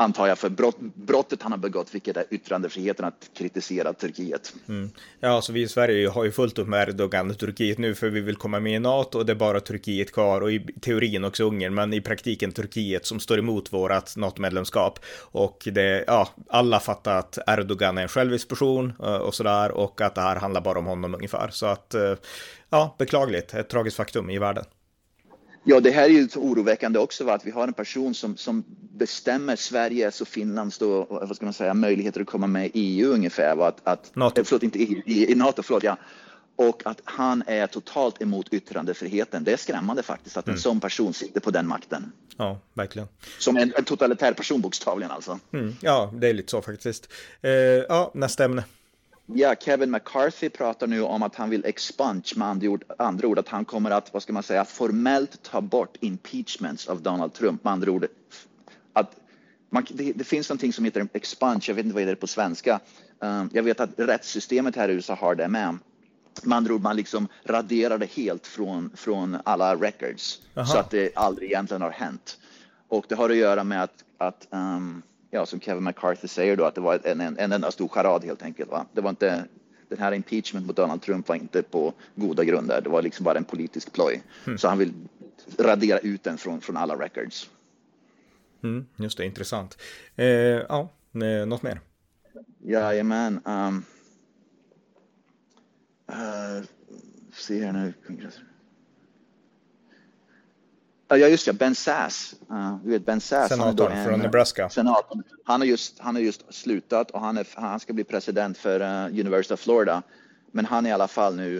antar 0.00 0.26
jag, 0.26 0.38
för 0.38 0.48
brott, 0.48 0.76
brottet 0.80 1.42
han 1.42 1.52
har 1.52 1.58
begått, 1.58 1.94
vilket 1.94 2.16
är 2.16 2.24
yttrandefriheten 2.30 3.04
att 3.04 3.30
kritisera 3.34 3.92
Turkiet. 3.92 4.54
Mm. 4.68 4.90
Ja, 5.20 5.28
alltså 5.28 5.52
vi 5.52 5.62
i 5.62 5.68
Sverige 5.68 6.08
har 6.08 6.24
ju 6.24 6.32
fullt 6.32 6.58
upp 6.58 6.68
med 6.68 6.88
Erdogan 6.88 7.30
och 7.30 7.38
Turkiet 7.38 7.78
nu 7.78 7.94
för 7.94 8.10
vi 8.10 8.20
vill 8.20 8.36
komma 8.36 8.60
med 8.60 8.74
i 8.74 8.78
NATO 8.78 9.18
och 9.18 9.26
det 9.26 9.32
är 9.32 9.36
bara 9.36 9.60
Turkiet 9.60 10.12
kvar 10.12 10.40
och 10.40 10.52
i 10.52 10.66
teorin 10.80 11.24
också 11.24 11.44
Ungern, 11.44 11.74
men 11.74 11.92
i 11.92 12.00
praktiken 12.00 12.52
Turkiet 12.52 13.06
som 13.06 13.20
står 13.20 13.38
emot 13.38 13.72
vårat 13.72 14.16
NATO-medlemskap. 14.16 14.98
Och 15.20 15.68
det, 15.72 16.04
ja, 16.06 16.28
alla 16.48 16.80
fattar 16.80 17.16
att 17.16 17.38
Erdogan 17.46 17.98
är 17.98 18.02
en 18.02 18.08
självisk 18.08 18.48
person 18.48 18.92
eh, 19.02 19.14
och 19.14 19.34
sådär 19.34 19.70
och 19.70 20.00
att 20.00 20.14
det 20.14 20.20
här 20.20 20.36
handlar 20.36 20.60
bara 20.60 20.78
om 20.78 20.86
honom 20.86 21.14
ungefär. 21.14 21.48
Så 21.52 21.66
att, 21.66 21.94
eh, 21.94 22.14
ja, 22.70 22.94
beklagligt, 22.98 23.54
ett 23.54 23.68
tragiskt 23.68 23.96
faktum 23.96 24.30
i 24.30 24.38
världen. 24.38 24.64
Ja, 25.64 25.80
det 25.80 25.90
här 25.90 26.04
är 26.04 26.08
ju 26.08 26.28
oroväckande 26.36 26.98
också, 26.98 27.24
va? 27.24 27.34
att 27.34 27.46
vi 27.46 27.50
har 27.50 27.68
en 27.68 27.72
person 27.72 28.14
som, 28.14 28.36
som 28.36 28.64
bestämmer 28.92 29.56
Sveriges 29.56 30.20
och 30.20 30.28
Finlands 30.28 30.78
då, 30.78 31.06
vad 31.10 31.36
ska 31.36 31.44
man 31.44 31.54
säga, 31.54 31.74
möjligheter 31.74 32.20
att 32.20 32.26
komma 32.26 32.46
med 32.46 32.66
i 32.66 32.70
EU 32.74 33.12
ungefär. 33.12 33.56
Va? 33.56 33.68
Att, 33.68 33.80
att, 33.84 34.16
NATO. 34.16 34.44
Förlåt, 34.44 34.62
inte 34.62 34.78
EU, 34.78 35.02
i, 35.06 35.32
i 35.32 35.34
NATO, 35.34 35.62
förlåt, 35.62 35.82
ja. 35.82 35.96
Och 36.56 36.82
att 36.84 37.00
han 37.04 37.42
är 37.46 37.66
totalt 37.66 38.22
emot 38.22 38.48
yttrandefriheten. 38.52 39.44
Det 39.44 39.52
är 39.52 39.56
skrämmande 39.56 40.02
faktiskt 40.02 40.36
att 40.36 40.46
en 40.46 40.50
mm. 40.50 40.60
sån 40.60 40.80
person 40.80 41.14
sitter 41.14 41.40
på 41.40 41.50
den 41.50 41.68
makten. 41.68 42.12
Ja, 42.36 42.60
verkligen. 42.74 43.08
Som 43.38 43.56
en, 43.56 43.72
en 43.76 43.84
totalitär 43.84 44.32
person 44.32 44.60
bokstavligen 44.60 45.10
alltså. 45.10 45.38
Mm. 45.52 45.76
Ja, 45.80 46.12
det 46.14 46.28
är 46.28 46.32
lite 46.32 46.50
så 46.50 46.62
faktiskt. 46.62 47.12
Eh, 47.42 47.50
ja, 47.50 48.10
nästa 48.14 48.44
ämne. 48.44 48.64
Ja, 49.34 49.54
Kevin 49.60 49.90
McCarthy 49.90 50.48
pratar 50.48 50.86
nu 50.86 51.02
om 51.02 51.22
att 51.22 51.34
han 51.34 51.50
vill 51.50 51.64
expunge, 51.64 52.32
med 52.36 52.48
andra 52.48 52.68
ord, 52.68 52.84
andra 52.98 53.28
ord 53.28 53.38
att 53.38 53.48
han 53.48 53.64
kommer 53.64 53.90
att, 53.90 54.12
vad 54.12 54.22
ska 54.22 54.32
man 54.32 54.42
säga, 54.42 54.64
formellt 54.64 55.42
ta 55.42 55.60
bort 55.60 55.96
impeachments 56.00 56.88
av 56.88 57.02
Donald 57.02 57.32
Trump. 57.32 57.64
Med 57.64 57.72
andra 57.72 57.90
ord, 57.90 58.06
att 58.92 59.16
man, 59.70 59.86
det, 59.88 60.12
det, 60.12 60.24
finns 60.24 60.48
någonting 60.48 60.72
som 60.72 60.84
heter 60.84 61.08
expunge, 61.12 61.62
jag 61.66 61.74
vet 61.74 61.84
inte 61.84 61.94
vad 61.94 62.06
det 62.06 62.10
är 62.10 62.14
på 62.14 62.26
svenska. 62.26 62.80
Um, 63.18 63.50
jag 63.52 63.62
vet 63.62 63.80
att 63.80 63.90
rättssystemet 63.96 64.76
här 64.76 64.88
i 64.88 64.92
USA 64.92 65.14
har 65.14 65.34
det 65.34 65.48
med. 65.48 65.78
Med 66.42 66.56
andra 66.56 66.74
ord, 66.74 66.82
man 66.82 66.96
liksom 66.96 67.28
raderar 67.44 67.98
det 67.98 68.10
helt 68.10 68.46
från, 68.46 68.90
från 68.94 69.36
alla 69.44 69.76
records. 69.76 70.40
Aha. 70.56 70.66
Så 70.66 70.78
att 70.78 70.90
det 70.90 71.16
aldrig 71.16 71.50
egentligen 71.50 71.82
har 71.82 71.90
hänt. 71.90 72.38
Och 72.88 73.04
det 73.08 73.14
har 73.14 73.30
att 73.30 73.36
göra 73.36 73.64
med 73.64 73.82
att, 73.82 74.04
att 74.18 74.46
um, 74.50 75.02
ja, 75.30 75.46
som 75.46 75.60
Kevin 75.60 75.84
McCarthy 75.84 76.28
säger 76.28 76.56
då, 76.56 76.64
att 76.64 76.74
det 76.74 76.80
var 76.80 77.00
en, 77.04 77.20
en, 77.20 77.38
en 77.38 77.52
enda 77.52 77.70
stor 77.70 77.88
charad 77.88 78.24
helt 78.24 78.42
enkelt. 78.42 78.70
Va? 78.70 78.86
Det 78.92 79.00
var 79.00 79.10
inte, 79.10 79.44
den 79.88 79.98
här 79.98 80.12
impeachment 80.12 80.66
mot 80.66 80.76
Donald 80.76 81.02
Trump 81.02 81.28
var 81.28 81.36
inte 81.36 81.62
på 81.62 81.94
goda 82.14 82.44
grunder. 82.44 82.80
Det 82.80 82.90
var 82.90 83.02
liksom 83.02 83.24
bara 83.24 83.38
en 83.38 83.44
politisk 83.44 83.92
ploj. 83.92 84.22
Mm. 84.46 84.58
Så 84.58 84.68
han 84.68 84.78
vill 84.78 84.92
radera 85.58 85.98
ut 85.98 86.24
den 86.24 86.38
från, 86.38 86.60
från 86.60 86.76
alla 86.76 86.96
records. 86.96 87.50
Mm, 88.62 88.86
just 88.96 89.18
det, 89.18 89.24
intressant. 89.24 89.78
Eh, 90.16 90.26
ja, 90.26 90.88
eh, 91.14 91.46
något 91.46 91.62
mer? 91.62 91.80
Jajamän. 92.62 93.40
Um, 93.44 93.84
uh, 96.10 96.64
se 97.32 97.64
här 97.64 97.72
nu. 97.72 97.92
Ja, 101.10 101.16
just 101.16 101.46
det. 101.46 101.52
Ben 101.52 101.74
Sass. 101.74 102.34
Uh, 102.50 102.76
du 102.84 102.90
vet 102.90 103.06
Ben 103.06 103.20
Sass. 103.20 103.48
Senator 103.48 103.90
en, 103.90 104.04
från 104.04 104.20
Nebraska. 104.20 104.68
Senator. 104.68 105.22
Han 105.44 105.60
har 105.60 105.66
just, 105.66 105.98
han 105.98 106.14
har 106.14 106.22
just 106.22 106.54
slutat 106.54 107.10
och 107.10 107.20
han, 107.20 107.38
är, 107.38 107.46
han 107.54 107.80
ska 107.80 107.92
bli 107.92 108.04
president 108.04 108.58
för 108.58 108.80
uh, 108.80 109.20
University 109.20 109.54
of 109.54 109.60
Florida. 109.60 110.02
Men 110.50 110.64
han 110.64 110.86
är 110.86 110.90
i 110.90 110.92
alla 110.92 111.08
fall 111.08 111.36
nu, 111.36 111.56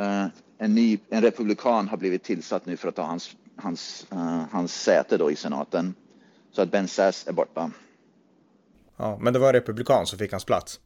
uh, 0.00 0.26
en 0.58 0.74
ny, 0.74 0.98
en 1.08 1.22
republikan 1.22 1.88
har 1.88 1.96
blivit 1.96 2.22
tillsatt 2.22 2.66
nu 2.66 2.76
för 2.76 2.88
att 2.88 2.94
ta 2.94 3.02
hans, 3.02 3.36
hans, 3.56 4.06
uh, 4.12 4.42
hans 4.50 4.82
säte 4.82 5.16
då 5.16 5.30
i 5.30 5.36
senaten. 5.36 5.94
Så 6.52 6.62
att 6.62 6.70
Ben 6.70 6.88
Sass 6.88 7.26
är 7.28 7.32
borta. 7.32 7.70
Ja, 8.96 9.18
men 9.20 9.32
det 9.32 9.38
var 9.38 9.52
republikan 9.52 10.06
som 10.06 10.18
fick 10.18 10.30
hans 10.30 10.44
plats? 10.44 10.80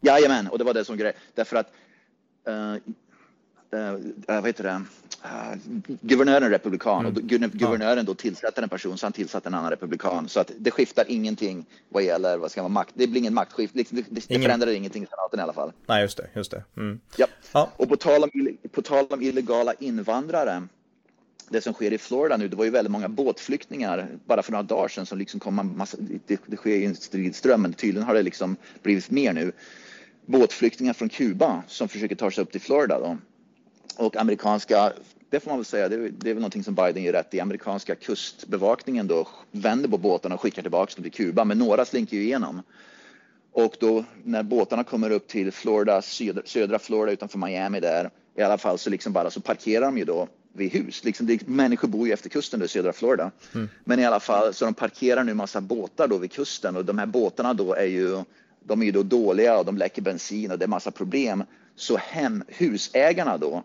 Jajamän, 0.00 0.48
och 0.48 0.58
det 0.58 0.64
var 0.64 0.74
det 0.74 0.84
som 0.84 0.96
grej. 0.96 1.12
Därför 1.34 1.56
att 1.56 1.72
uh, 2.48 2.74
uh, 3.74 4.12
vad 4.28 4.46
heter 4.46 4.64
det, 4.64 4.82
uh, 5.26 5.58
guvernören 6.00 6.50
republikan 6.50 7.06
mm. 7.06 7.16
och 7.16 7.22
guvernören 7.52 8.04
då 8.04 8.14
tillsätter 8.14 8.62
en 8.62 8.68
person 8.68 8.98
så 8.98 9.06
han 9.06 9.12
tillsätter 9.12 9.48
en 9.48 9.54
annan 9.54 9.70
republikan. 9.70 10.28
Så 10.28 10.40
att 10.40 10.50
det 10.58 10.70
skiftar 10.70 11.04
ingenting 11.08 11.66
vad 11.88 12.02
gäller 12.02 12.36
vad 12.38 12.50
ska 12.50 12.62
man, 12.62 12.72
makt. 12.72 12.90
Det 12.94 13.06
blir 13.06 13.20
ingen 13.20 13.34
maktskift, 13.34 13.74
det, 13.74 13.86
det, 13.90 14.04
det 14.10 14.30
ingen... 14.30 14.42
förändrar 14.42 14.70
ingenting 14.70 15.02
i 15.02 15.06
senaten 15.06 15.40
i 15.40 15.42
alla 15.42 15.52
fall. 15.52 15.72
Nej, 15.86 16.02
just 16.02 16.16
det. 16.16 16.26
Just 16.34 16.50
det. 16.50 16.64
Mm. 16.76 17.00
Ja. 17.16 17.26
ja. 17.52 17.70
Och 17.76 17.88
på 17.88 17.96
tal, 17.96 18.22
om, 18.22 18.30
på 18.72 18.82
tal 18.82 19.06
om 19.10 19.22
illegala 19.22 19.74
invandrare 19.78 20.62
det 21.48 21.60
som 21.60 21.72
sker 21.72 21.92
i 21.92 21.98
Florida 21.98 22.36
nu, 22.36 22.48
det 22.48 22.56
var 22.56 22.64
ju 22.64 22.70
väldigt 22.70 22.90
många 22.90 23.08
båtflyktingar 23.08 24.08
bara 24.24 24.42
för 24.42 24.52
några 24.52 24.62
dagar 24.62 24.88
sedan 24.88 25.06
som 25.06 25.18
liksom 25.18 25.40
kom 25.40 25.58
en 25.58 25.76
massa, 25.76 25.96
det, 26.26 26.40
det 26.46 26.56
sker 26.56 26.76
ju 26.76 26.84
en 26.84 26.94
stridström, 26.94 27.62
men 27.62 27.72
tydligen 27.72 28.06
har 28.06 28.14
det 28.14 28.22
liksom 28.22 28.56
blivit 28.82 29.10
mer 29.10 29.32
nu. 29.32 29.52
Båtflyktingar 30.26 30.92
från 30.92 31.08
Kuba 31.08 31.62
som 31.68 31.88
försöker 31.88 32.14
ta 32.14 32.30
sig 32.30 32.42
upp 32.42 32.52
till 32.52 32.60
Florida 32.60 32.98
då 32.98 33.18
och 33.96 34.16
amerikanska, 34.16 34.92
det 35.30 35.40
får 35.40 35.50
man 35.50 35.58
väl 35.58 35.64
säga, 35.64 35.88
det, 35.88 35.96
det 35.96 36.30
är 36.30 36.34
väl 36.34 36.40
någonting 36.40 36.64
som 36.64 36.74
Biden 36.74 37.02
gör 37.02 37.12
rätt 37.12 37.34
i. 37.34 37.40
Amerikanska 37.40 37.94
kustbevakningen 37.94 39.06
då 39.06 39.28
vänder 39.50 39.88
på 39.88 39.98
båtarna 39.98 40.34
och 40.34 40.40
skickar 40.40 40.62
tillbaka 40.62 40.92
dem 40.96 41.02
till 41.02 41.12
Kuba, 41.12 41.44
men 41.44 41.58
några 41.58 41.84
slinker 41.84 42.16
ju 42.16 42.22
igenom. 42.22 42.62
Och 43.52 43.76
då 43.80 44.04
när 44.24 44.42
båtarna 44.42 44.84
kommer 44.84 45.10
upp 45.10 45.28
till 45.28 45.52
Florida, 45.52 46.02
södra, 46.02 46.42
södra 46.44 46.78
Florida 46.78 47.12
utanför 47.12 47.38
Miami 47.38 47.80
där, 47.80 48.10
i 48.36 48.42
alla 48.42 48.58
fall 48.58 48.78
så 48.78 48.90
liksom 48.90 49.12
bara 49.12 49.30
så 49.30 49.40
parkerar 49.40 49.86
de 49.86 49.98
ju 49.98 50.04
då 50.04 50.28
vid 50.52 50.72
hus. 50.72 51.04
Liksom 51.04 51.26
det, 51.26 51.48
människor 51.48 51.88
bor 51.88 52.06
ju 52.06 52.12
efter 52.12 52.28
kusten 52.28 52.62
i 52.62 52.68
södra 52.68 52.92
Florida. 52.92 53.30
Mm. 53.54 53.68
Men 53.84 54.00
i 54.00 54.04
alla 54.04 54.20
fall 54.20 54.54
så 54.54 54.64
de 54.64 54.74
parkerar 54.74 55.24
nu 55.24 55.34
massa 55.34 55.60
båtar 55.60 56.08
då 56.08 56.18
vid 56.18 56.32
kusten 56.32 56.76
och 56.76 56.84
de 56.84 56.98
här 56.98 57.06
båtarna 57.06 57.54
då 57.54 57.74
är 57.74 57.86
ju, 57.86 58.22
de 58.64 58.82
är 58.82 58.86
ju 58.86 58.92
då 58.92 59.02
dåliga 59.02 59.58
och 59.58 59.64
de 59.64 59.78
läcker 59.78 60.02
bensin 60.02 60.50
och 60.50 60.58
det 60.58 60.64
är 60.64 60.68
massa 60.68 60.90
problem. 60.90 61.44
Så 61.76 61.96
hem, 61.96 62.44
husägarna 62.48 63.38
då 63.38 63.64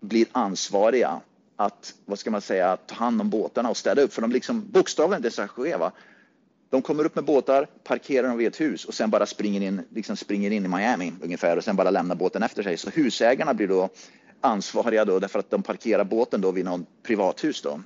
blir 0.00 0.26
ansvariga 0.32 1.20
att, 1.56 1.94
vad 2.06 2.18
ska 2.18 2.30
man 2.30 2.40
säga, 2.40 2.76
ta 2.76 2.94
hand 2.94 3.20
om 3.20 3.30
båtarna 3.30 3.70
och 3.70 3.76
städa 3.76 4.02
upp. 4.02 4.12
För 4.12 4.22
de 4.22 4.32
liksom 4.32 4.64
bokstavligen 4.70 5.22
desagerar. 5.22 5.92
De 6.70 6.82
kommer 6.82 7.04
upp 7.04 7.14
med 7.14 7.24
båtar, 7.24 7.66
parkerar 7.84 8.28
dem 8.28 8.38
vid 8.38 8.48
ett 8.48 8.60
hus 8.60 8.84
och 8.84 8.94
sen 8.94 9.10
bara 9.10 9.26
springer 9.26 9.60
in, 9.60 9.82
liksom 9.90 10.16
springer 10.16 10.50
in 10.50 10.64
i 10.64 10.68
Miami 10.68 11.12
ungefär 11.22 11.56
och 11.56 11.64
sen 11.64 11.76
bara 11.76 11.90
lämnar 11.90 12.14
båten 12.14 12.42
efter 12.42 12.62
sig. 12.62 12.76
Så 12.76 12.90
husägarna 12.90 13.54
blir 13.54 13.68
då 13.68 13.88
ansvariga 14.40 15.04
då 15.04 15.18
därför 15.18 15.38
att 15.38 15.50
de 15.50 15.62
parkerar 15.62 16.04
båten 16.04 16.40
då 16.40 16.50
vid 16.50 16.64
någon 16.64 16.86
privathus 17.02 17.62
då. 17.62 17.80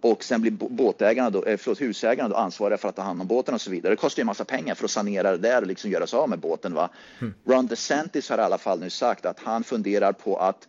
Och 0.00 0.24
sen 0.24 0.40
blir 0.40 0.50
båtägarna 0.50 1.30
då, 1.30 1.44
eh, 1.44 1.56
förlåt, 1.56 1.80
husägarna 1.80 2.28
då 2.28 2.36
ansvariga 2.36 2.78
för 2.78 2.88
att 2.88 2.96
ta 2.96 3.02
hand 3.02 3.20
om 3.20 3.26
båten 3.26 3.54
och 3.54 3.60
så 3.60 3.70
vidare. 3.70 3.92
Det 3.92 3.96
kostar 3.96 4.20
ju 4.20 4.22
en 4.22 4.26
massa 4.26 4.44
pengar 4.44 4.74
för 4.74 4.84
att 4.84 4.90
sanera 4.90 5.30
det 5.30 5.38
där 5.38 5.60
och 5.60 5.66
liksom 5.66 5.90
göra 5.90 6.06
sig 6.06 6.18
av 6.18 6.28
med 6.28 6.38
båten. 6.38 6.74
Va? 6.74 6.90
Mm. 7.20 7.34
Ron 7.44 7.66
DeSantis 7.66 8.30
har 8.30 8.38
i 8.38 8.40
alla 8.40 8.58
fall 8.58 8.80
nu 8.80 8.90
sagt 8.90 9.26
att 9.26 9.40
han 9.40 9.64
funderar 9.64 10.12
på 10.12 10.36
att 10.36 10.68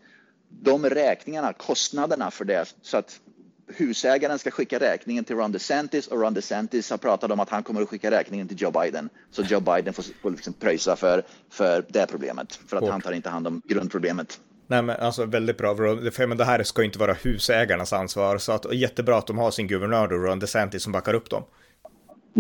de 0.50 0.90
räkningarna, 0.90 1.54
kostnaderna 1.54 2.32
för 2.32 2.46
det, 2.46 2.76
så 2.82 2.98
att 2.98 3.20
husägaren 3.68 4.40
ska 4.40 4.52
skicka 4.52 4.80
räkningen 4.80 5.24
till 5.24 5.36
Ron 5.36 5.52
DeSantis 5.52 6.08
och 6.08 6.22
Ron 6.22 6.34
DeSantis 6.34 6.90
har 6.90 6.98
pratat 6.98 7.32
om 7.32 7.40
att 7.40 7.50
han 7.50 7.64
kommer 7.64 7.82
att 7.82 7.90
skicka 7.90 8.12
räkningen 8.12 8.48
till 8.48 8.62
Joe 8.62 8.72
Biden. 8.72 9.10
Så 9.32 9.42
Joe 9.42 9.60
Biden 9.60 9.94
får, 9.94 10.06
får 10.22 10.32
liksom 10.32 10.54
pröjsa 10.54 10.96
för, 10.96 11.24
för 11.50 11.86
det 11.90 12.08
problemet, 12.08 12.60
för 12.68 12.78
att 12.78 12.82
Hårt. 12.84 12.92
han 12.92 13.02
tar 13.02 13.12
inte 13.12 13.30
hand 13.30 13.48
om 13.48 13.62
grundproblemet. 13.66 14.40
Nej 14.68 14.82
men 14.82 14.96
alltså 15.00 15.26
väldigt 15.26 15.58
bra, 15.58 15.76
för 15.76 16.28
men 16.28 16.38
det 16.38 16.46
här 16.46 16.64
ska 16.64 16.84
inte 16.84 17.00
vara 17.00 17.14
husägarnas 17.14 17.94
ansvar, 17.94 18.38
så 18.38 18.52
att 18.52 18.74
jättebra 18.74 19.18
att 19.18 19.28
de 19.28 19.38
har 19.38 19.52
sin 19.52 19.68
guvernör 19.68 20.08
då, 20.08 20.16
Ron 20.16 20.40
DeSantis 20.40 20.84
som 20.84 20.92
backar 20.92 21.14
upp 21.14 21.30
dem. 21.30 21.44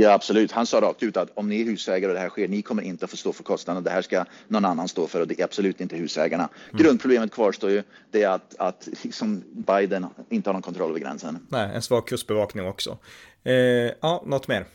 Ja, 0.02 0.14
absolut. 0.14 0.52
Han 0.52 0.66
sa 0.66 0.82
rakt 0.82 1.04
ut 1.04 1.18
att 1.18 1.30
om 1.34 1.50
ni 1.50 1.62
är 1.62 1.66
husägare 1.66 2.12
och 2.12 2.14
det 2.14 2.20
här 2.20 2.30
sker, 2.30 2.48
ni 2.48 2.62
kommer 2.62 2.84
inte 2.84 3.06
att 3.06 3.12
få 3.12 3.18
stå 3.18 3.34
för 3.34 3.44
kostnaden. 3.44 3.84
Det 3.84 3.90
här 3.90 4.02
ska 4.02 4.26
någon 4.48 4.66
annan 4.66 4.88
stå 4.88 5.08
för 5.08 5.22
och 5.22 5.28
det 5.28 5.40
är 5.40 5.44
absolut 5.44 5.82
inte 5.82 5.96
husägarna. 5.96 6.50
Mm. 6.70 6.84
Grundproblemet 6.84 7.32
kvarstår 7.32 7.70
ju, 7.70 7.84
det 8.12 8.24
är 8.24 8.30
att, 8.30 8.56
att 8.60 8.90
liksom 9.04 9.44
Biden 9.52 10.06
inte 10.30 10.50
har 10.50 10.54
någon 10.54 10.62
kontroll 10.62 10.90
över 10.90 11.00
gränsen. 11.00 11.48
Nej, 11.50 11.76
en 11.76 11.82
svag 11.82 12.08
kustbevakning 12.08 12.68
också. 12.68 12.98
Eh, 13.44 13.54
ja, 14.02 14.24
något 14.26 14.48
mer? 14.48 14.66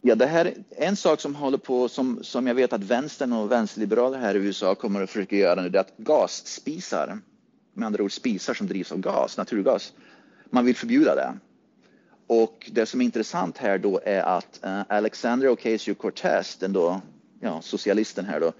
Ja, 0.00 0.14
det 0.14 0.26
här 0.26 0.44
är 0.44 0.54
en 0.70 0.96
sak 0.96 1.20
som 1.20 1.34
håller 1.34 1.58
på, 1.58 1.88
som, 1.88 2.18
som 2.22 2.46
jag 2.46 2.54
vet 2.54 2.72
att 2.72 2.84
vänstern 2.84 3.32
och 3.32 3.52
vänsterliberaler 3.52 4.18
här 4.18 4.34
i 4.34 4.38
USA 4.38 4.74
kommer 4.74 5.02
att 5.02 5.10
försöka 5.10 5.36
göra 5.36 5.62
nu, 5.62 5.68
det 5.68 5.78
är 5.78 5.80
att 5.80 5.96
gasspisar, 5.96 7.18
med 7.74 7.86
andra 7.86 8.04
ord 8.04 8.12
spisar 8.12 8.54
som 8.54 8.66
drivs 8.66 8.92
av 8.92 8.98
gas, 8.98 9.36
naturgas, 9.36 9.92
man 10.50 10.64
vill 10.64 10.76
förbjuda 10.76 11.14
det. 11.14 11.34
Och 12.28 12.70
det 12.72 12.86
som 12.86 13.00
är 13.00 13.04
intressant 13.04 13.58
här 13.58 13.78
då 13.78 14.00
är 14.04 14.22
att 14.22 14.60
uh, 14.64 14.82
Alexandria 14.88 15.50
Ocasio-Cortez, 15.50 16.56
den 16.60 16.72
då, 16.72 17.00
ja, 17.40 17.62
socialisten 17.62 18.24
här 18.24 18.40
då, 18.40 18.52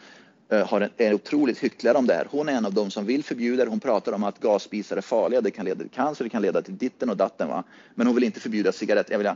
uh, 0.57 0.67
har 0.67 0.81
en, 0.81 0.91
är 0.97 1.15
otroligt 1.15 1.59
hycklare 1.59 1.99
om 1.99 2.07
det 2.07 2.15
här. 2.15 2.27
Hon 2.31 2.49
är 2.49 2.53
en 2.53 2.67
av 2.67 2.75
dem 2.75 2.91
som 2.91 3.07
vill 3.07 3.25
förbjuda 3.25 3.65
det. 3.65 3.71
Hon 3.71 3.81
pratar 3.81 4.13
om 4.13 4.25
att 4.25 4.41
gasspisar 4.41 4.97
är 4.97 5.01
farliga. 5.01 5.41
Det 5.41 5.51
kan 5.51 5.65
leda 5.65 5.81
till 5.81 5.91
cancer, 5.91 6.25
det 6.25 6.31
kan 6.31 6.43
leda 6.43 6.63
till 6.63 6.77
ditten 6.77 7.11
och 7.11 7.17
datten. 7.17 7.49
Va? 7.49 7.65
Men 7.95 8.07
hon 8.07 8.15
vill 8.15 8.25
inte 8.25 8.41
förbjuda 8.41 8.73
cigaretter. 8.73 9.13
Jag 9.13 9.19
vill, 9.19 9.31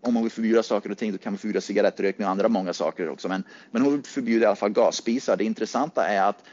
om 0.00 0.14
man 0.14 0.22
vill 0.22 0.32
förbjuda 0.32 0.62
saker 0.62 0.90
och 0.90 0.98
ting 0.98 1.12
då 1.12 1.18
kan 1.18 1.32
man 1.32 1.38
förbjuda 1.38 1.60
cigarettrökning 1.60 2.26
och 2.26 2.30
andra 2.30 2.48
många 2.48 2.72
saker 2.72 3.08
också. 3.08 3.28
Men, 3.28 3.44
men 3.70 3.82
hon 3.82 3.92
vill 3.92 4.02
förbjuda 4.02 4.44
i 4.44 4.46
alla 4.46 4.56
fall 4.56 4.70
gasspisar. 4.70 5.36
Det 5.36 5.44
intressanta 5.44 6.06
är 6.06 6.22
att 6.28 6.44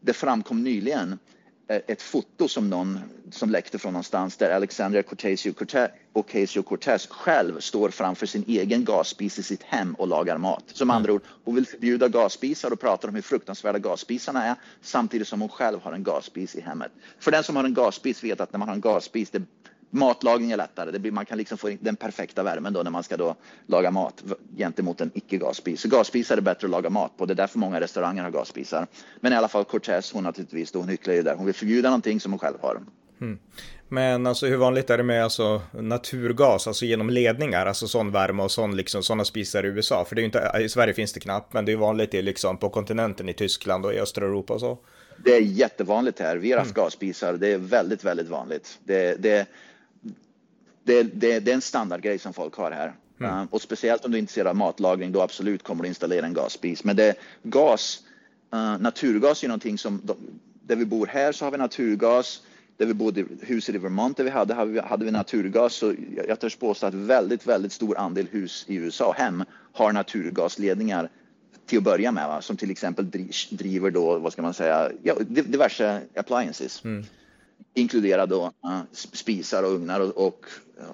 det 0.00 0.12
framkom 0.12 0.64
nyligen 0.64 1.18
Eh, 1.70 1.80
ett 1.86 2.02
foto 2.02 2.48
som 2.48 2.70
någon 2.70 3.00
som 3.30 3.50
läckte 3.50 3.78
från 3.78 3.92
någonstans 3.92 4.36
där 4.36 4.50
Alexandria 4.50 5.02
Ocasio-Cortez 6.12 7.08
själv 7.08 7.60
står 7.60 7.90
framför 7.90 8.26
sin 8.26 8.44
egen 8.46 8.84
gasspis 8.84 9.38
i 9.38 9.42
sitt 9.42 9.62
hem 9.62 9.94
och 9.94 10.08
lagar 10.08 10.38
mat. 10.38 10.64
Som 10.66 10.90
andra 10.90 11.12
ord, 11.12 11.22
hon 11.44 11.54
vill 11.54 11.66
förbjuda 11.66 12.08
gasspisar 12.08 12.72
och 12.72 12.80
pratar 12.80 13.08
om 13.08 13.14
hur 13.14 13.22
fruktansvärda 13.22 13.78
gasspisarna 13.78 14.44
är 14.44 14.54
samtidigt 14.80 15.28
som 15.28 15.40
hon 15.40 15.48
själv 15.48 15.80
har 15.80 15.92
en 15.92 16.02
gasspis 16.02 16.54
i 16.56 16.60
hemmet. 16.60 16.92
För 17.18 17.30
den 17.30 17.44
som 17.44 17.56
har 17.56 17.64
en 17.64 17.74
gasspis 17.74 18.24
vet 18.24 18.40
att 18.40 18.52
när 18.52 18.58
man 18.58 18.68
har 18.68 18.74
en 18.74 18.80
gasspis, 18.80 19.30
det 19.30 19.42
matlagning 19.90 20.50
är 20.50 20.56
lättare. 20.56 20.90
Det 20.90 20.98
blir, 20.98 21.12
man 21.12 21.26
kan 21.26 21.38
liksom 21.38 21.58
få 21.58 21.76
den 21.80 21.96
perfekta 21.96 22.42
värmen 22.42 22.72
då 22.72 22.82
när 22.82 22.90
man 22.90 23.02
ska 23.02 23.16
då 23.16 23.36
laga 23.66 23.90
mat 23.90 24.24
gentemot 24.56 25.00
en 25.00 25.10
icke 25.14 25.36
gasspis. 25.36 25.80
Så 25.80 25.88
gasspisar 25.88 26.36
är 26.36 26.40
bättre 26.40 26.66
att 26.66 26.70
laga 26.70 26.90
mat 26.90 27.16
på. 27.16 27.26
Det 27.26 27.32
är 27.32 27.36
därför 27.36 27.58
många 27.58 27.80
restauranger 27.80 28.22
har 28.22 28.30
gasspisar. 28.30 28.86
Men 29.20 29.32
i 29.32 29.36
alla 29.36 29.48
fall 29.48 29.64
Cortez, 29.64 30.12
hon 30.12 30.24
naturligtvis, 30.24 30.72
då, 30.72 30.78
hon 30.78 30.88
hycklar 30.88 31.14
ju 31.14 31.22
där. 31.22 31.34
Hon 31.34 31.46
vill 31.46 31.54
förbjuda 31.54 31.88
någonting 31.88 32.20
som 32.20 32.32
hon 32.32 32.38
själv 32.38 32.56
har. 32.60 32.80
Mm. 33.20 33.38
Men 33.88 34.26
alltså 34.26 34.46
hur 34.46 34.56
vanligt 34.56 34.90
är 34.90 34.96
det 34.96 35.04
med 35.04 35.24
alltså, 35.24 35.62
naturgas, 35.72 36.66
alltså 36.66 36.84
genom 36.84 37.10
ledningar, 37.10 37.66
alltså 37.66 37.88
sån 37.88 38.12
värme 38.12 38.42
och 38.42 38.50
sån, 38.50 38.76
liksom, 38.76 39.02
sådana 39.02 39.24
spisar 39.24 39.64
i 39.64 39.68
USA? 39.68 40.04
För 40.04 40.16
det 40.16 40.22
är 40.22 40.24
inte, 40.24 40.52
i 40.60 40.68
Sverige 40.68 40.94
finns 40.94 41.12
det 41.12 41.20
knappt, 41.20 41.52
men 41.52 41.64
det 41.64 41.72
är 41.72 41.76
vanligt 41.76 42.14
i, 42.14 42.22
liksom, 42.22 42.56
på 42.56 42.70
kontinenten 42.70 43.28
i 43.28 43.34
Tyskland 43.34 43.86
och 43.86 43.94
i 43.94 44.00
östra 44.00 44.24
Europa 44.24 44.54
och 44.54 44.60
så. 44.60 44.78
Det 45.24 45.36
är 45.36 45.40
jättevanligt 45.40 46.20
här. 46.20 46.36
Vi 46.36 46.52
har 46.52 46.58
haft 46.58 46.76
mm. 46.76 46.84
gasspisar. 46.84 47.32
Det 47.32 47.48
är 47.48 47.58
väldigt, 47.58 48.04
väldigt 48.04 48.28
vanligt. 48.28 48.78
Det, 48.84 49.22
det, 49.22 49.46
det, 50.84 51.02
det, 51.02 51.40
det 51.40 51.50
är 51.50 51.54
en 51.54 51.60
standardgrej 51.60 52.18
som 52.18 52.32
folk 52.32 52.54
har 52.54 52.70
här. 52.70 52.94
Mm. 53.20 53.32
Uh, 53.32 53.46
och 53.50 53.62
speciellt 53.62 54.04
om 54.04 54.10
du 54.10 54.16
är 54.16 54.20
intresserad 54.20 54.46
av 54.46 54.56
matlagning, 54.56 55.12
då 55.12 55.22
absolut 55.22 55.62
kommer 55.62 55.82
du 55.82 55.88
installera 55.88 56.26
en 56.26 56.34
gasspis. 56.34 56.84
Men 56.84 56.96
det, 56.96 57.14
gas, 57.42 58.02
uh, 58.54 58.78
naturgas 58.78 59.44
är 59.44 59.48
någonting 59.48 59.78
som, 59.78 60.02
där 60.62 60.76
vi 60.76 60.84
bor 60.84 61.06
här 61.06 61.32
så 61.32 61.44
har 61.44 61.52
vi 61.52 61.58
naturgas. 61.58 62.42
Där 62.76 62.86
vi 62.86 62.94
bodde, 62.94 63.24
huset 63.40 63.74
i 63.74 63.78
Vermont 63.78 64.16
där 64.16 64.24
vi 64.24 64.30
hade, 64.30 64.54
hade 64.82 65.04
vi, 65.04 65.10
naturgas. 65.10 65.74
Så 65.74 65.94
jag 66.28 66.40
törs 66.40 66.56
påstå 66.56 66.86
att 66.86 66.94
väldigt, 66.94 67.46
väldigt 67.46 67.72
stor 67.72 67.98
andel 67.98 68.26
hus 68.30 68.64
i 68.68 68.74
USA, 68.74 69.14
hem, 69.16 69.44
har 69.72 69.92
naturgasledningar 69.92 71.10
till 71.66 71.78
att 71.78 71.84
börja 71.84 72.12
med, 72.12 72.28
va? 72.28 72.42
som 72.42 72.56
till 72.56 72.70
exempel 72.70 73.10
driver 73.50 73.90
då, 73.90 74.18
vad 74.18 74.32
ska 74.32 74.42
man 74.42 74.54
säga, 74.54 74.90
ja, 75.02 75.14
diverse 75.28 76.00
appliances. 76.14 76.84
Mm 76.84 77.04
inkludera 77.74 78.26
då 78.26 78.52
spisar 78.92 79.62
och 79.62 79.72
ugnar 79.72 80.00
och, 80.00 80.26
och, 80.26 80.46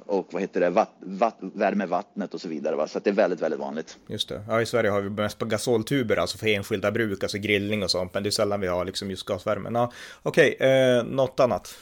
och 0.06 0.28
vad 0.30 0.42
heter 0.42 0.60
det, 0.60 0.70
vatt, 0.70 0.92
vatt, 1.00 1.36
värme 1.40 1.86
vattnet 1.86 2.34
och 2.34 2.40
så 2.40 2.48
vidare. 2.48 2.76
Va? 2.76 2.88
Så 2.88 2.98
det 2.98 3.10
är 3.10 3.14
väldigt, 3.14 3.40
väldigt 3.40 3.60
vanligt. 3.60 3.98
Just 4.06 4.28
det. 4.28 4.44
Ja, 4.48 4.62
i 4.62 4.66
Sverige 4.66 4.90
har 4.90 5.00
vi 5.00 5.10
mest 5.10 5.38
på 5.38 5.44
gasoltuber, 5.44 6.16
alltså 6.16 6.38
för 6.38 6.46
enskilda 6.46 6.92
bruk, 6.92 7.22
alltså 7.22 7.38
grillning 7.38 7.82
och 7.82 7.90
sånt, 7.90 8.14
men 8.14 8.22
det 8.22 8.28
är 8.28 8.30
sällan 8.30 8.60
vi 8.60 8.66
har 8.66 8.84
liksom 8.84 9.10
just 9.10 9.26
gasvärmen. 9.26 9.74
Ja, 9.74 9.92
Okej, 10.22 10.54
okay, 10.54 10.68
eh, 10.68 11.04
något 11.04 11.40
annat? 11.40 11.74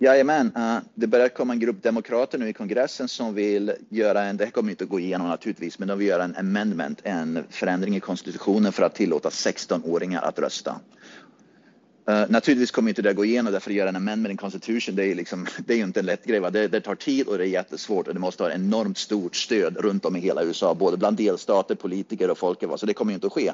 Jajamän, 0.00 0.52
uh, 0.56 0.78
det 0.94 1.06
börjar 1.06 1.28
komma 1.28 1.52
en 1.52 1.58
grupp 1.58 1.82
demokrater 1.82 2.38
nu 2.38 2.48
i 2.48 2.52
kongressen 2.52 3.08
som 3.08 3.34
vill 3.34 3.72
göra 3.88 4.22
en, 4.22 4.36
det 4.36 4.50
kommer 4.50 4.70
inte 4.70 4.84
att 4.84 4.90
gå 4.90 5.00
igenom 5.00 5.28
naturligtvis, 5.28 5.78
men 5.78 5.88
de 5.88 5.98
vill 5.98 6.08
göra 6.08 6.24
en 6.24 6.36
amendment, 6.36 7.00
en 7.04 7.44
förändring 7.50 7.96
i 7.96 8.00
konstitutionen 8.00 8.72
för 8.72 8.82
att 8.82 8.94
tillåta 8.94 9.28
16-åringar 9.28 10.22
att 10.22 10.38
rösta. 10.38 10.80
Uh, 12.08 12.24
naturligtvis 12.28 12.70
kommer 12.70 12.88
inte 12.88 13.02
det 13.02 13.12
gå 13.12 13.24
igenom 13.24 13.52
därför 13.52 13.70
att 13.70 13.76
göra 13.76 13.88
en 13.88 13.96
amendment 13.96 14.30
in 14.30 14.36
constitution, 14.36 14.96
det 14.96 15.04
är, 15.04 15.14
liksom, 15.14 15.46
det 15.66 15.72
är 15.72 15.76
ju 15.76 15.84
inte 15.84 16.00
en 16.00 16.06
lätt 16.06 16.24
grej. 16.24 16.40
Det, 16.50 16.68
det, 16.68 16.80
tar 16.80 16.94
tid 16.94 17.28
och 17.28 17.38
det 17.38 17.44
är 17.44 17.48
jättesvårt 17.48 18.08
och 18.08 18.14
det 18.14 18.20
måste 18.20 18.42
ha 18.42 18.50
enormt 18.50 18.98
stort 18.98 19.36
stöd 19.36 19.76
runt 19.76 20.04
om 20.04 20.16
i 20.16 20.20
hela 20.20 20.44
USA, 20.44 20.74
både 20.74 20.96
bland 20.96 21.16
delstater, 21.16 21.74
politiker 21.74 22.30
och 22.30 22.38
folket. 22.38 22.70
Så 22.76 22.86
det 22.86 22.94
kommer 22.94 23.12
ju 23.12 23.14
inte 23.14 23.26
att 23.26 23.32
ske. 23.32 23.52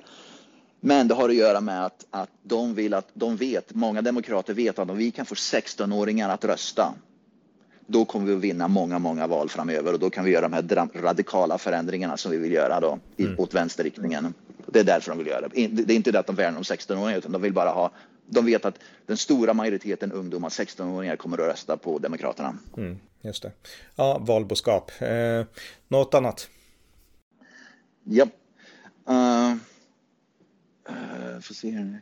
Men 0.81 1.09
det 1.09 1.15
har 1.15 1.29
att 1.29 1.35
göra 1.35 1.61
med 1.61 1.85
att, 1.85 2.07
att 2.11 2.31
de 2.43 2.75
vill 2.75 2.95
att 2.95 3.09
de 3.15 3.37
vet, 3.37 3.75
många 3.75 4.03
demokrater 4.03 4.55
vet 4.55 4.79
att 4.79 4.91
om 4.91 4.97
vi 4.97 5.11
kan 5.11 5.27
få 5.27 5.35
16-åringar 5.35 6.29
att 6.29 6.45
rösta, 6.45 6.95
då 7.87 8.05
kommer 8.05 8.27
vi 8.27 8.35
att 8.35 8.41
vinna 8.41 8.69
många, 8.69 8.99
många 8.99 9.27
val 9.27 9.49
framöver 9.49 9.93
och 9.93 9.99
då 9.99 10.11
kan 10.11 10.25
vi 10.25 10.31
göra 10.31 10.49
de 10.49 10.53
här 10.53 10.89
radikala 11.03 11.59
förändringarna 11.59 12.17
som 12.17 12.33
vi 12.33 12.39
vill 12.39 12.53
göra 12.53 12.81
då, 12.81 12.99
mm. 13.17 13.35
åt 13.39 13.55
vänsterriktningen. 13.55 14.35
Det 14.67 14.81
är 14.81 14.85
därför 14.85 15.11
de 15.11 15.19
vill 15.19 15.27
göra 15.27 15.49
det. 15.49 15.67
Det 15.67 15.93
är 15.93 15.97
inte 15.97 16.13
det 16.13 16.19
att 16.19 16.27
de 16.27 16.37
värnar 16.37 16.57
om 16.57 16.63
16-åringar 16.63 17.19
utan 17.19 17.33
de 17.33 17.43
vill 17.43 17.53
bara 17.53 17.71
ha 17.71 17.91
de 18.27 18.47
vet 18.47 18.65
att 18.65 18.79
den 19.07 19.17
stora 19.17 19.55
majoriteten 19.55 20.13
ungdomar, 20.13 20.49
16-åringar, 20.49 21.17
kommer 21.17 21.39
att 21.39 21.49
rösta 21.49 21.77
på 21.77 21.99
Demokraterna. 21.99 22.59
Mm, 22.77 22.99
just 23.21 23.43
det. 23.43 23.53
Ja, 23.97 24.19
valboskap. 24.19 24.91
Eh, 25.03 25.47
något 25.89 26.15
annat? 26.15 26.49
Ja. 28.05 28.27
Uh, 29.09 29.55
uh, 30.91 31.41
får 31.41 31.55
se 31.55 31.71
här. 31.71 32.01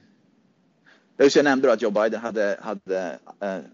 Jag 1.17 1.45
nämnde 1.45 1.73
att 1.73 1.83
Joe 1.83 1.91
Biden 1.91 2.21
hade, 2.21 2.59
hade 2.63 3.19
uh, 3.43 3.65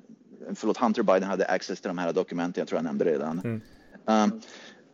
förlåt, 0.55 0.77
Hunter 0.77 1.03
Biden 1.03 1.23
hade 1.23 1.47
access 1.47 1.81
till 1.81 1.89
de 1.89 1.99
här 1.99 2.13
dokumenten. 2.13 2.61
Jag 2.61 2.69
tror 2.69 2.79
jag 2.79 2.85
nämnde 2.85 3.05
det 3.05 3.11
redan. 3.11 3.39
Mm. 3.39 3.61
Um, 4.05 4.41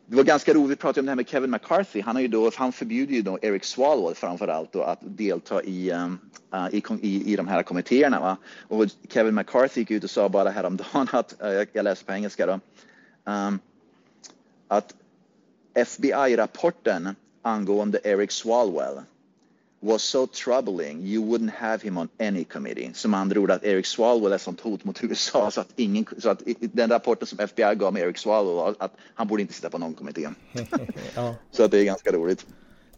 det 0.07 0.17
var 0.17 0.25
ganska 0.25 0.55
roligt, 0.55 0.71
vi 0.71 0.77
pratade 0.77 1.01
om 1.01 1.07
det 1.07 1.11
här 1.11 1.17
med 1.17 1.29
Kevin 1.29 1.51
McCarthy. 1.51 2.01
Han, 2.01 2.17
har 2.17 2.23
ju 2.23 2.29
då, 2.29 2.51
han 2.57 2.73
förbjuder 2.73 3.15
ju 3.15 3.23
då 3.23 3.39
Eric 3.43 3.65
Swalwell 3.65 4.15
framför 4.15 4.49
allt 4.49 4.73
då 4.73 4.83
att 4.83 4.99
delta 5.01 5.63
i, 5.63 5.93
um, 5.93 6.19
uh, 6.55 6.75
i, 6.75 6.83
i, 7.01 7.33
i 7.33 7.37
de 7.37 7.49
här 7.49 7.63
kommittéerna. 7.63 8.21
Va? 8.21 8.37
Och 8.69 8.87
Kevin 9.09 9.35
McCarthy 9.35 9.81
gick 9.81 9.91
ut 9.91 10.05
och 10.05 10.11
sa 10.11 10.29
bara 10.29 10.51
häromdagen 10.51 11.09
att, 11.13 11.35
uh, 11.43 11.49
jag, 11.49 11.69
jag 11.73 11.85
läser 11.85 12.07
på 12.07 12.13
engelska 12.13 12.47
då, 12.47 12.61
um, 13.25 13.59
att 14.69 14.95
FBI-rapporten 15.75 17.09
angående 17.43 18.01
Eric 18.05 18.33
Swalwell 18.33 19.01
was 19.85 20.03
so 20.03 20.27
troubling 20.27 21.03
you 21.03 21.23
wouldn't 21.23 21.51
have 21.51 21.83
him 21.83 21.99
on 21.99 22.09
any 22.21 22.45
committee. 22.45 22.91
Som 22.95 23.15
andra 23.15 23.41
ord 23.41 23.51
att 23.51 23.65
Eric 23.65 23.87
Swalwell 23.87 24.33
är 24.33 24.39
sånt 24.39 24.61
hot 24.61 24.85
mot 24.85 25.05
USA 25.05 25.51
så 25.51 25.61
att, 25.61 25.69
ingen, 25.77 26.07
så 26.19 26.31
att 26.31 26.43
den 26.61 26.91
rapporten 26.91 27.27
som 27.27 27.39
FBI 27.39 27.75
gav 27.75 27.93
med 27.93 28.03
Eric 28.03 28.19
Swalwell 28.19 28.75
att 28.79 28.93
han 29.15 29.29
borde 29.29 29.43
inte 29.43 29.55
sitta 29.55 29.71
på 29.71 29.79
någon 29.79 29.95
kommitté. 29.95 30.29
ja. 31.15 31.35
Så 31.51 31.65
att 31.65 31.71
det 31.71 31.79
är 31.79 31.85
ganska 31.85 32.13
roligt. 32.13 32.47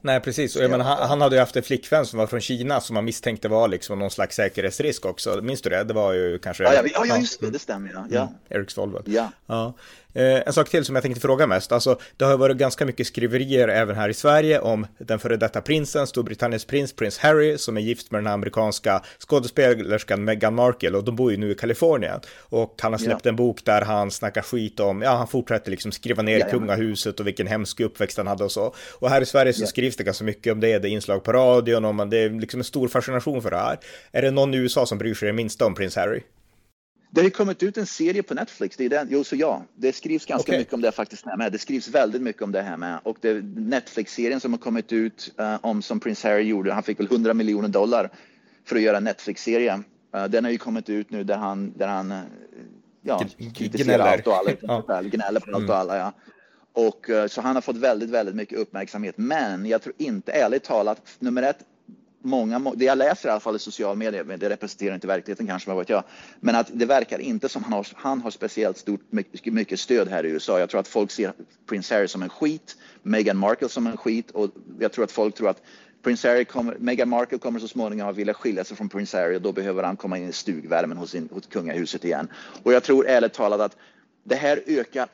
Nej, 0.01 0.21
precis. 0.21 0.57
Och 0.57 0.63
jag 0.63 0.71
menar, 0.71 0.85
han, 0.85 1.09
han, 1.09 1.21
hade 1.21 1.37
ju 1.37 1.41
haft 1.41 1.57
en 1.57 1.63
flickvän 1.63 2.07
som 2.07 2.19
var 2.19 2.27
från 2.27 2.41
Kina 2.41 2.81
som 2.81 2.95
man 2.95 3.05
misstänkte 3.05 3.49
var 3.49 3.69
liksom 3.69 3.99
någon 3.99 4.11
slags 4.11 4.37
säkerhetsrisk 4.37 5.07
också. 5.07 5.41
Minns 5.43 5.63
du 5.63 5.71
det? 5.71 5.85
Det 5.85 5.95
var 5.95 6.13
ju 6.13 6.39
kanske... 6.39 6.65
Ja, 6.65 6.73
ja, 6.75 7.07
ja 7.07 7.19
just 7.19 7.41
det, 7.41 7.51
det 7.51 7.59
stämmer. 7.59 7.91
Ja. 7.95 8.07
ja. 8.11 8.21
Mm. 8.21 8.35
Eric 8.49 8.71
Swalwell. 8.71 9.03
Ja. 9.07 9.31
ja. 9.47 9.75
Eh, 10.17 10.43
en 10.47 10.53
sak 10.53 10.69
till 10.69 10.85
som 10.85 10.95
jag 10.95 11.03
tänkte 11.03 11.21
fråga 11.21 11.47
mest, 11.47 11.73
alltså 11.73 11.99
det 12.17 12.25
har 12.25 12.37
varit 12.37 12.57
ganska 12.57 12.87
mycket 12.87 13.07
skriverier 13.07 13.69
även 13.69 13.97
här 13.97 14.09
i 14.09 14.15
Sverige 14.15 14.61
om 14.61 14.87
den 14.99 15.19
före 15.19 15.37
detta 15.37 15.61
prinsen, 15.61 16.07
Storbritanniens 16.07 16.65
prins, 16.65 16.93
prins 16.93 17.19
Harry, 17.19 17.59
som 17.59 17.77
är 17.77 17.81
gift 17.81 18.11
med 18.11 18.25
den 18.25 18.33
amerikanska 18.33 19.03
skådespelerskan 19.19 20.25
Meghan 20.25 20.55
Markle 20.55 20.91
och 20.91 21.05
de 21.05 21.17
bor 21.17 21.31
ju 21.31 21.37
nu 21.37 21.51
i 21.51 21.55
Kalifornien. 21.55 22.21
Och 22.41 22.75
han 22.83 22.93
har 22.93 22.99
släppt 22.99 23.25
ja. 23.25 23.29
en 23.29 23.37
bok 23.37 23.65
där 23.65 23.83
han 23.83 24.11
snackar 24.11 24.43
skit 24.43 24.81
om, 24.81 25.03
ja 25.03 25.17
han 25.17 25.29
fortsätter 25.29 25.71
liksom 25.71 25.93
skriva 25.93 26.23
ner 26.23 26.39
ja, 26.39 26.47
kungahuset 26.51 27.21
och 27.21 27.27
vilken 27.27 27.47
hemsk 27.47 27.81
uppväxt 27.81 28.17
han 28.17 28.27
hade 28.27 28.45
och 28.45 28.53
så. 28.53 28.75
Och 28.99 29.11
här 29.11 29.21
i 29.21 29.27
Sverige 29.27 29.53
så 29.53 29.67
skrivs 29.67 29.97
det 29.97 30.05
ganska 30.05 30.25
mycket 30.25 30.53
om 30.53 30.61
det, 30.61 30.79
det 30.79 30.89
är 30.89 30.93
inslag 30.93 31.25
på 31.25 31.33
radion 31.33 31.85
och 31.85 32.09
det 32.09 32.19
är 32.19 32.31
liksom 32.31 32.61
en 32.61 32.65
stor 32.65 32.89
fascination 32.89 33.43
för 33.43 33.51
det 33.51 33.57
här. 33.57 33.79
Är 34.13 34.23
det 34.23 34.31
någon 34.31 34.55
i 34.55 34.57
USA 34.57 34.87
som 34.87 34.99
bryr 34.99 35.15
sig 35.15 35.27
det 35.27 35.33
minsta 35.33 35.67
om 35.67 35.75
prins 35.75 35.97
Harry? 35.97 36.23
Det 37.11 37.23
har 37.23 37.31
kommit 37.31 37.63
ut 37.63 37.77
en 37.77 37.87
serie 37.87 38.23
på 38.23 38.35
Netflix. 38.35 38.77
Det 38.77 38.85
är 38.85 38.89
den, 38.89 39.09
jo, 39.11 39.25
så 39.25 39.37
ja, 39.37 39.63
det 39.75 39.93
skrivs 39.93 40.27
ganska 40.27 40.53
okay. 40.53 40.59
mycket 40.59 40.75
om 40.75 40.81
det 40.81 40.93
faktiskt 40.93 41.25
med. 41.25 41.53
Det 41.53 41.59
skrivs 41.59 41.89
väldigt 41.89 42.23
mycket 42.23 42.43
om 42.43 42.53
det 42.53 42.63
här 42.63 42.77
med. 42.77 42.99
Och 43.03 43.25
Netflix-serien 43.57 44.41
som 44.41 44.53
har 44.53 44.59
kommit 44.59 44.93
ut 44.93 45.35
uh, 45.41 45.57
om 45.61 45.83
som 45.83 46.01
Prince 46.01 46.29
Harry 46.29 46.43
gjorde, 46.43 46.73
han 46.73 46.83
fick 46.83 47.01
väl 47.01 47.07
100 47.07 47.35
miljoner 47.35 47.69
dollar 47.69 48.11
för 48.65 48.77
att 48.77 48.83
göra 48.83 48.97
en 48.97 49.05
Netflix-serie. 49.05 49.83
Uh, 50.17 50.25
den 50.25 50.45
har 50.45 50.51
ju 50.51 50.59
kommit 50.59 50.89
ut 50.89 51.11
nu 51.11 51.25
där 51.25 51.37
han, 51.37 51.73
där 51.77 51.89
han 51.89 52.13
uh, 52.13 52.19
ja, 53.03 53.25
kritiserar 53.55 54.07
allt 54.07 54.27
och 54.27 54.37
alla, 54.37 54.51
ja. 54.89 55.03
gnäller 55.03 55.41
på 55.41 55.47
allt 55.47 55.57
och 55.57 55.61
mm. 55.63 55.71
alla. 55.71 55.97
Ja. 55.97 56.13
Och, 56.73 57.31
så 57.31 57.41
han 57.41 57.55
har 57.55 57.63
fått 57.63 57.77
väldigt, 57.77 58.11
väldigt 58.11 58.35
mycket 58.35 58.59
uppmärksamhet. 58.59 59.15
Men 59.19 59.67
jag 59.67 59.83
tror 59.83 59.95
inte, 59.99 60.33
ärligt 60.33 60.65
talat, 60.65 61.03
nummer 61.19 61.43
ett, 61.43 61.59
många, 62.27 62.73
det 62.77 62.85
jag 62.85 62.99
läser 62.99 63.29
i 63.29 63.33
alla 63.33 63.41
fall 63.41 63.57
i 63.57 63.59
sociala 63.59 63.95
medier, 63.95 64.25
men 64.25 64.39
det 64.39 64.49
representerar 64.49 64.95
inte 64.95 65.07
verkligheten 65.07 65.47
kanske, 65.47 65.71
vad 65.71 65.79
vet 65.79 65.89
jag. 65.89 66.05
Men 66.41 66.57
att 66.57 66.71
det 66.73 66.87
verkar 66.87 67.19
inte 67.19 67.49
som 67.49 67.65
han 67.65 67.73
har, 67.73 67.87
han 67.95 68.21
har 68.21 68.31
speciellt 68.31 68.79
stort, 68.79 69.01
mycket, 69.45 69.81
stöd 69.81 70.09
här 70.09 70.27
i 70.27 70.29
USA. 70.29 70.59
Jag 70.59 70.71
tror 70.71 70.81
att 70.81 70.89
folk 70.89 71.11
ser 71.11 71.33
Prince 71.69 71.95
Harry 71.95 72.09
som 72.09 72.23
en 72.23 72.29
skit, 72.29 72.77
Meghan 73.03 73.37
Markle 73.37 73.69
som 73.69 73.87
en 73.87 73.97
skit 73.97 74.31
och 74.31 74.51
jag 74.79 74.93
tror 74.93 75.05
att 75.05 75.13
folk 75.13 75.35
tror 75.35 75.49
att 75.49 75.63
Prince 76.03 76.29
Harry 76.29 76.45
kommer, 76.45 76.77
Meghan 76.79 77.09
Markle 77.09 77.39
kommer 77.39 77.61
så 77.61 77.69
småningom 77.69 78.09
att 78.09 78.17
vilja 78.17 78.35
skilja 78.35 78.65
sig 78.65 78.77
från 78.77 78.89
Prince 78.89 79.19
Harry 79.19 79.37
och 79.37 79.43
då 79.43 79.53
behöver 79.53 79.83
han 79.83 79.97
komma 79.97 80.19
in 80.19 80.29
i 80.29 80.33
stugvärmen 80.33 80.97
hos, 80.97 81.11
sin, 81.11 81.29
hos 81.33 81.47
kungahuset 81.47 82.05
igen. 82.05 82.29
Och 82.63 82.73
jag 82.73 82.83
tror 82.83 83.07
ärligt 83.07 83.33
talat 83.33 83.61
att 83.61 83.77
det 84.25 84.35
här 84.35 84.63
ökar 84.67 85.09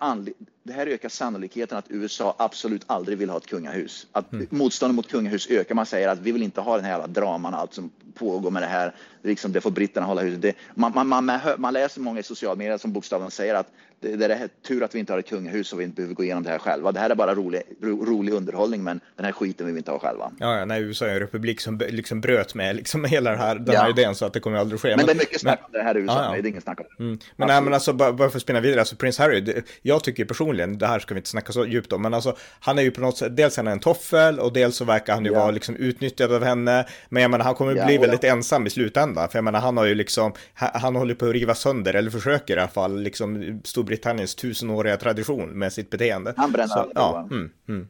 det 0.62 0.72
här 0.72 0.87
ökar 0.87 1.09
sannolikheten 1.09 1.79
att 1.79 1.85
USA 1.88 2.35
absolut 2.38 2.83
aldrig 2.87 3.18
vill 3.18 3.31
ha 3.31 3.37
ett 3.37 3.46
kungahus. 3.46 4.07
Att 4.12 4.33
mm. 4.33 4.46
motståndet 4.51 4.94
mot 4.94 5.11
kungahus 5.11 5.51
ökar. 5.51 5.75
Man 5.75 5.87
säger 5.87 6.09
att 6.09 6.18
vi 6.18 6.33
vill 6.33 6.42
inte 6.42 6.61
ha 6.61 6.77
den 6.77 6.85
här 6.85 6.92
jävla 6.92 7.07
draman, 7.07 7.55
allt 7.55 7.75
som 7.75 7.90
pågår 8.14 8.51
med 8.51 8.62
det 8.62 8.66
här. 8.66 8.94
Liksom, 9.22 9.53
det 9.53 9.61
får 9.61 9.70
britterna 9.70 10.07
hålla 10.07 10.22
huset. 10.22 10.42
Det, 10.42 10.55
man, 10.75 10.92
man, 10.94 11.09
man, 11.09 11.40
man, 11.59 11.75
läser 11.75 12.01
många 12.01 12.20
i 12.20 12.22
sociala 12.22 12.57
medier 12.57 12.79
som 12.79 12.92
bokstavligen 12.92 13.31
säger 13.31 13.55
att 13.55 13.66
det, 14.01 14.16
det 14.16 14.35
är 14.35 14.48
tur 14.66 14.83
att 14.83 14.94
vi 14.94 14.98
inte 14.98 15.12
har 15.12 15.18
ett 15.18 15.29
kungahus 15.29 15.72
och 15.72 15.81
vi 15.81 15.85
inte 15.85 15.96
behöver 15.96 16.14
gå 16.14 16.25
igenom 16.25 16.42
det 16.42 16.51
här 16.51 16.59
själva. 16.59 16.92
Det 16.92 17.01
här 17.01 17.11
är 17.11 17.14
bara 17.14 17.35
rolig, 17.35 17.62
ro, 17.83 18.05
rolig 18.05 18.33
underhållning, 18.33 18.85
men 18.85 19.01
den 19.16 19.25
här 19.25 19.33
skiten 19.33 19.66
vill 19.66 19.75
vi 19.75 19.79
inte 19.79 19.90
ha 19.90 19.98
själva. 19.98 20.33
Ja, 20.38 20.59
ja 20.59 20.64
nej, 20.64 20.83
USA 20.83 21.07
är 21.07 21.14
en 21.14 21.20
republik 21.20 21.61
som 21.61 21.79
liksom 21.88 22.20
bröt 22.20 22.55
med 22.55 22.77
liksom 22.77 23.05
hela 23.05 23.31
det 23.31 23.37
här, 23.37 23.55
den 23.55 23.77
här 23.77 23.90
idén 23.90 24.14
så 24.14 24.25
att 24.25 24.33
det 24.33 24.40
kommer 24.40 24.59
aldrig 24.59 24.81
ske. 24.81 24.88
Men, 24.88 24.96
men 24.96 25.07
det 25.07 25.12
är 25.12 25.16
mycket 25.16 25.40
snack 25.40 25.61
om 25.62 25.72
det 25.72 25.83
här 25.83 25.96
i 25.96 26.01
USA, 26.01 26.12
ja, 26.12 26.25
ja. 26.37 26.42
det 26.42 26.48
är 26.48 26.51
inget 26.51 26.62
snack 26.62 26.81
om 26.81 26.87
mm. 27.07 27.18
Men, 27.37 27.48
nej, 27.48 27.62
men 27.62 27.75
alltså, 27.75 27.92
bara, 27.92 28.12
bara 28.12 28.31
för 28.31 28.37
att 28.37 28.42
spinna 28.42 28.61
vidare, 28.61 28.81
alltså 28.81 28.96
prins 28.96 29.18
Harry, 29.18 29.40
det, 29.40 29.62
jag 29.83 30.05
tycker 30.05 30.25
personligen, 30.25 30.52
det 30.57 30.87
här 30.87 30.99
ska 30.99 31.15
vi 31.15 31.19
inte 31.19 31.31
snacka 31.31 31.53
så 31.53 31.67
djupt 31.67 31.93
om, 31.93 32.03
men 32.03 32.15
alltså 32.15 32.37
han 32.61 32.79
är 32.79 32.83
ju 32.83 32.91
på 32.91 33.01
något 33.01 33.19
sätt, 33.19 33.37
dels 33.37 33.59
är 33.59 33.62
han 33.62 33.73
en 33.73 33.81
toffel 33.81 34.38
och 34.38 34.53
dels 34.53 34.77
så 34.77 34.85
verkar 34.85 35.15
han 35.15 35.25
ju 35.25 35.33
ja. 35.33 35.38
vara 35.38 35.51
liksom 35.51 35.77
utnyttjad 35.77 36.33
av 36.33 36.45
henne, 36.45 36.87
men 37.09 37.23
jag 37.23 37.31
menar 37.31 37.45
han 37.45 37.55
kommer 37.55 37.87
bli 37.87 37.99
väldigt 37.99 38.25
ensam 38.25 38.67
i 38.67 38.71
slutändan, 38.71 39.29
för 39.29 39.38
jag 39.38 39.45
menar 39.45 39.61
han 39.61 39.77
har 39.77 39.85
ju 39.85 39.95
liksom, 39.95 40.33
han 40.55 40.97
håller 40.97 41.15
på 41.15 41.27
att 41.27 41.33
riva 41.33 41.55
sönder, 41.55 41.95
eller 41.95 42.11
försöker 42.11 42.57
i 42.57 42.61
alla 42.61 42.69
fall, 42.69 43.01
liksom 43.01 43.61
Storbritanniens 43.65 44.35
tusenåriga 44.35 44.97
tradition 44.97 45.49
med 45.49 45.73
sitt 45.73 45.91
beteende. 45.91 46.35
Han 46.37 46.53
bränner 46.53 46.69
så, 46.69 46.93
ja, 46.95 47.29
mm, 47.31 47.51
mm. 47.69 47.88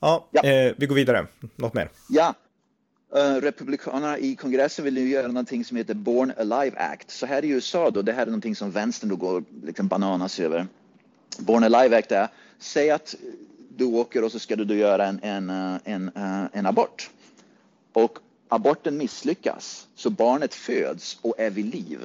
ja, 0.00 0.28
ja. 0.30 0.42
Eh, 0.42 0.72
vi 0.76 0.86
går 0.86 0.94
vidare, 0.94 1.26
något 1.56 1.74
mer? 1.74 1.88
Ja, 2.08 2.34
Uh, 3.16 3.40
republikanerna 3.40 4.18
i 4.18 4.36
kongressen 4.36 4.84
vill 4.84 4.94
nu 4.94 5.08
göra 5.08 5.26
någonting 5.26 5.64
som 5.64 5.76
heter 5.76 5.94
Born 5.94 6.32
Alive 6.38 6.78
Act. 6.78 7.10
Så 7.10 7.26
här 7.26 7.44
i 7.44 7.48
USA 7.48 7.90
då, 7.90 8.02
det 8.02 8.12
här 8.12 8.22
är 8.22 8.26
någonting 8.26 8.56
som 8.56 8.70
vänstern 8.70 9.10
då 9.10 9.16
går 9.16 9.44
liksom 9.62 9.88
bananas 9.88 10.40
över. 10.40 10.66
Born 11.38 11.64
Alive 11.64 11.98
Act 11.98 12.12
är, 12.12 12.28
säg 12.58 12.90
att 12.90 13.14
du 13.76 13.84
åker 13.84 14.24
och 14.24 14.32
så 14.32 14.38
ska 14.38 14.56
du 14.56 14.64
då 14.64 14.74
göra 14.74 15.06
en, 15.06 15.20
en, 15.22 15.50
eh, 15.50 15.76
en, 15.84 16.10
eh, 16.16 16.44
en 16.52 16.66
abort. 16.66 17.10
Och 17.92 18.18
aborten 18.48 18.96
misslyckas, 18.96 19.86
så 19.94 20.10
barnet 20.10 20.54
föds 20.54 21.18
och 21.22 21.34
är 21.38 21.50
vid 21.50 21.74
liv. 21.74 21.98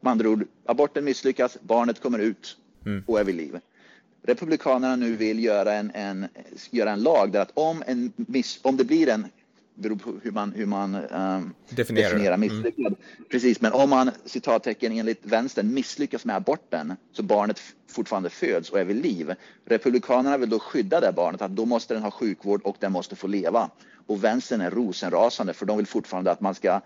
Med 0.00 0.10
andra 0.10 0.28
ord, 0.28 0.46
aborten 0.66 1.04
misslyckas, 1.04 1.58
barnet 1.60 2.00
kommer 2.00 2.18
ut 2.18 2.56
mm. 2.86 3.04
och 3.06 3.20
är 3.20 3.24
vid 3.24 3.34
liv. 3.34 3.60
Republikanerna 4.22 4.96
nu 4.96 5.16
vill 5.16 5.44
göra 5.44 5.72
en, 5.74 5.90
en, 5.94 6.26
göra 6.70 6.90
en 6.90 7.02
lag 7.02 7.32
där 7.32 7.40
att 7.40 7.50
om, 7.54 7.82
en 7.86 8.12
miss, 8.16 8.60
om 8.62 8.76
det 8.76 8.84
blir 8.84 9.08
en 9.08 9.26
beror 9.80 9.96
på 9.96 10.14
hur 10.22 10.30
man, 10.30 10.52
hur 10.52 10.66
man 10.66 10.94
um, 10.94 11.54
definierar, 11.70 12.10
definierar 12.10 12.36
misslyckad. 12.36 12.86
Mm. 12.86 12.98
Precis, 13.30 13.60
men 13.60 13.72
om 13.72 13.90
man 13.90 14.10
citattecken 14.24 14.92
enligt 14.92 15.20
vänstern 15.22 15.74
misslyckas 15.74 16.24
med 16.24 16.36
aborten 16.36 16.96
så 17.12 17.22
barnet 17.22 17.60
fortfarande 17.90 18.30
föds 18.30 18.70
och 18.70 18.80
är 18.80 18.84
vid 18.84 18.96
liv. 18.96 19.34
Republikanerna 19.64 20.38
vill 20.38 20.50
då 20.50 20.58
skydda 20.58 21.00
det 21.00 21.12
barnet, 21.12 21.42
att 21.42 21.50
då 21.50 21.64
måste 21.64 21.94
den 21.94 22.02
ha 22.02 22.10
sjukvård 22.10 22.60
och 22.64 22.76
den 22.80 22.92
måste 22.92 23.16
få 23.16 23.26
leva. 23.26 23.70
Och 24.06 24.24
vänstern 24.24 24.60
är 24.60 24.70
rosenrasande 24.70 25.52
för 25.52 25.66
de 25.66 25.76
vill 25.76 25.86
fortfarande 25.86 26.30
att 26.30 26.40
man 26.40 26.54
ska 26.54 26.80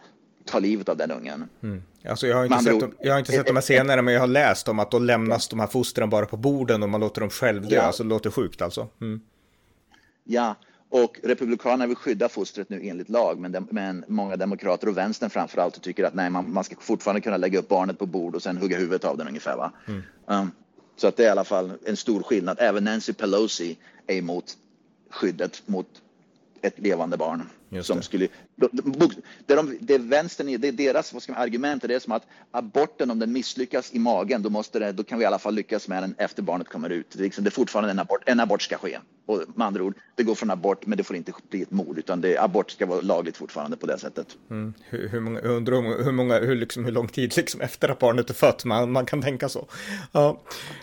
ta 0.44 0.58
livet 0.58 0.88
av 0.88 0.96
den 0.96 1.10
ungen. 1.10 1.48
Mm. 1.62 1.82
Alltså 2.08 2.26
jag, 2.26 2.36
har 2.36 2.44
inte 2.44 2.58
sett, 2.58 2.90
jag 3.00 3.12
har 3.12 3.18
inte 3.18 3.32
sett 3.32 3.46
de 3.46 3.56
här 3.56 3.62
scenerna, 3.62 4.02
men 4.02 4.14
jag 4.14 4.20
har 4.20 4.26
läst 4.26 4.68
om 4.68 4.78
att 4.78 4.90
då 4.90 4.98
lämnas 4.98 5.48
de 5.48 5.60
här 5.60 5.66
fostren 5.66 6.10
bara 6.10 6.26
på 6.26 6.36
borden 6.36 6.82
och 6.82 6.88
man 6.88 7.00
låter 7.00 7.20
dem 7.20 7.30
självdö. 7.30 7.76
Ja. 7.76 7.82
Alltså 7.82 8.02
det 8.02 8.08
låter 8.08 8.30
sjukt 8.30 8.62
alltså. 8.62 8.88
Mm. 9.00 9.20
Ja, 10.24 10.54
och 10.94 11.20
Republikanerna 11.22 11.86
vill 11.86 11.96
skydda 11.96 12.28
fostret 12.28 12.68
nu 12.70 12.80
enligt 12.82 13.08
lag, 13.08 13.38
men, 13.38 13.52
de, 13.52 13.68
men 13.70 14.04
många 14.08 14.36
demokrater 14.36 14.88
och 14.88 14.96
vänstern 14.96 15.30
framförallt 15.30 15.82
tycker 15.82 16.04
att 16.04 16.14
nej, 16.14 16.30
man, 16.30 16.52
man, 16.52 16.64
ska 16.64 16.76
fortfarande 16.80 17.20
kunna 17.20 17.36
lägga 17.36 17.58
upp 17.58 17.68
barnet 17.68 17.98
på 17.98 18.06
bord 18.06 18.34
och 18.34 18.42
sen 18.42 18.56
hugga 18.56 18.78
huvudet 18.78 19.04
av 19.04 19.18
den 19.18 19.28
ungefär. 19.28 19.56
Va? 19.56 19.72
Mm. 19.86 20.02
Um, 20.26 20.50
så 20.96 21.08
att 21.08 21.16
det 21.16 21.22
är 21.22 21.26
i 21.26 21.30
alla 21.30 21.44
fall 21.44 21.72
en 21.86 21.96
stor 21.96 22.22
skillnad. 22.22 22.56
Även 22.60 22.84
Nancy 22.84 23.12
Pelosi 23.12 23.76
är 24.06 24.16
emot 24.16 24.56
skyddet 25.10 25.62
mot 25.66 25.86
ett 26.62 26.78
levande 26.78 27.16
barn. 27.16 27.42
Som 27.82 28.02
skulle, 28.02 28.28
det, 28.56 29.54
de, 29.54 29.78
det, 29.80 29.98
vänstern, 29.98 30.60
det 30.60 30.68
är 30.68 30.72
deras 30.72 31.12
vad 31.12 31.22
ska 31.22 31.32
man, 31.32 31.42
argument, 31.42 31.82
det 31.82 31.94
är 31.94 31.98
som 31.98 32.12
att 32.12 32.26
aborten 32.50 33.10
om 33.10 33.18
den 33.18 33.32
misslyckas 33.32 33.94
i 33.94 33.98
magen, 33.98 34.42
då, 34.42 34.50
måste 34.50 34.78
det, 34.78 34.92
då 34.92 35.02
kan 35.02 35.18
vi 35.18 35.22
i 35.22 35.26
alla 35.26 35.38
fall 35.38 35.54
lyckas 35.54 35.88
med 35.88 36.02
den 36.02 36.14
efter 36.18 36.42
barnet 36.42 36.68
kommer 36.68 36.90
ut. 36.90 37.06
Det 37.12 37.18
är, 37.18 37.22
liksom, 37.22 37.44
det 37.44 37.48
är 37.48 37.52
fortfarande 37.52 37.90
en 37.90 37.98
abort, 37.98 38.22
en 38.26 38.40
abort 38.40 38.62
ska 38.62 38.78
ske. 38.78 38.98
Och 39.26 39.42
med 39.54 39.66
andra 39.66 39.82
ord, 39.82 39.94
det 40.14 40.22
går 40.22 40.34
från 40.34 40.50
abort, 40.50 40.86
men 40.86 40.98
det 40.98 41.04
får 41.04 41.16
inte 41.16 41.32
bli 41.50 41.62
ett 41.62 41.70
mord, 41.70 41.98
utan 41.98 42.20
det, 42.20 42.38
abort 42.38 42.70
ska 42.70 42.86
vara 42.86 43.00
lagligt 43.00 43.36
fortfarande 43.36 43.76
på 43.76 43.86
det 43.86 43.98
sättet. 43.98 44.26
Mm. 44.50 44.74
Hur, 44.88 45.08
hur, 45.08 45.20
många, 45.20 45.40
hur, 45.40 46.12
många, 46.12 46.38
hur, 46.38 46.54
liksom, 46.54 46.84
hur 46.84 46.92
lång 46.92 47.08
tid 47.08 47.36
liksom 47.36 47.60
efter 47.60 47.88
att 47.88 47.98
barnet 47.98 48.30
är 48.30 48.34
fött 48.34 48.64
man, 48.64 48.92
man 48.92 49.06
kan 49.06 49.22
tänka 49.22 49.48
så. 49.48 49.66
Ja, 50.12 50.40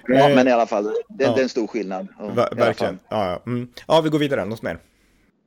ja 0.07 0.29
men 0.29 0.47
i 0.47 0.51
alla 0.51 0.67
fall, 0.67 0.83
det, 0.83 1.23
ja. 1.23 1.33
det 1.35 1.39
är 1.39 1.43
en 1.43 1.49
stor 1.49 1.67
skillnad. 1.67 2.07
Ver, 2.19 2.55
verkligen. 2.55 2.99
Ja, 3.09 3.31
ja. 3.31 3.41
Mm. 3.51 3.67
ja, 3.87 4.01
vi 4.01 4.09
går 4.09 4.19
vidare, 4.19 4.45
något 4.45 4.61
mer? 4.61 4.79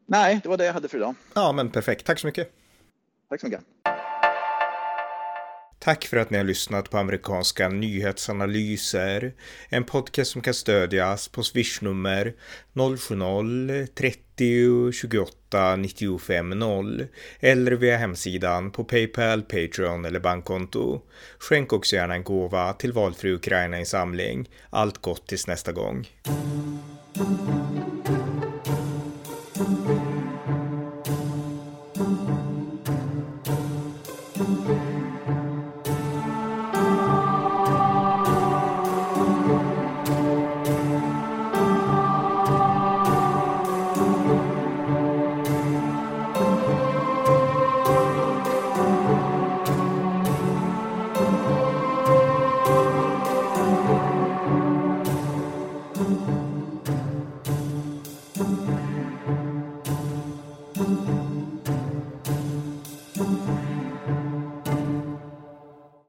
Nej, 0.07 0.41
det 0.43 0.49
var 0.49 0.57
det 0.57 0.65
jag 0.65 0.73
hade 0.73 0.89
för 0.89 0.97
idag. 0.97 1.15
Ja, 1.35 1.53
men 1.53 1.71
perfekt. 1.71 2.07
Tack 2.07 2.19
så 2.19 2.27
mycket. 2.27 2.53
Tack 3.29 3.41
så 3.41 3.47
mycket. 3.47 3.65
Tack 5.85 6.05
för 6.05 6.17
att 6.17 6.31
ni 6.31 6.37
har 6.37 6.45
lyssnat 6.45 6.91
på 6.91 6.99
amerikanska 6.99 7.69
nyhetsanalyser. 7.69 9.33
En 9.69 9.85
podcast 9.85 10.31
som 10.31 10.43
kan 10.43 10.55
stödjas 10.55 11.29
på 11.29 11.43
swishnummer 11.43 12.35
070-30 12.75 14.93
28 14.93 15.77
95 15.77 16.51
0 16.51 17.07
eller 17.41 17.73
via 17.73 17.97
hemsidan 17.97 18.71
på 18.71 18.85
Paypal, 18.85 19.43
Patreon 19.43 20.05
eller 20.05 20.21
bankkonto. 20.21 21.01
Skänk 21.39 21.73
också 21.73 21.97
gärna 21.97 22.15
en 22.15 22.25
gåva 22.25 22.73
till 22.73 22.93
valfri 22.93 23.33
Ukraina-insamling. 23.33 24.51
Allt 24.71 24.99
gott 24.99 25.27
tills 25.27 25.47
nästa 25.47 25.73
gång. 25.73 26.07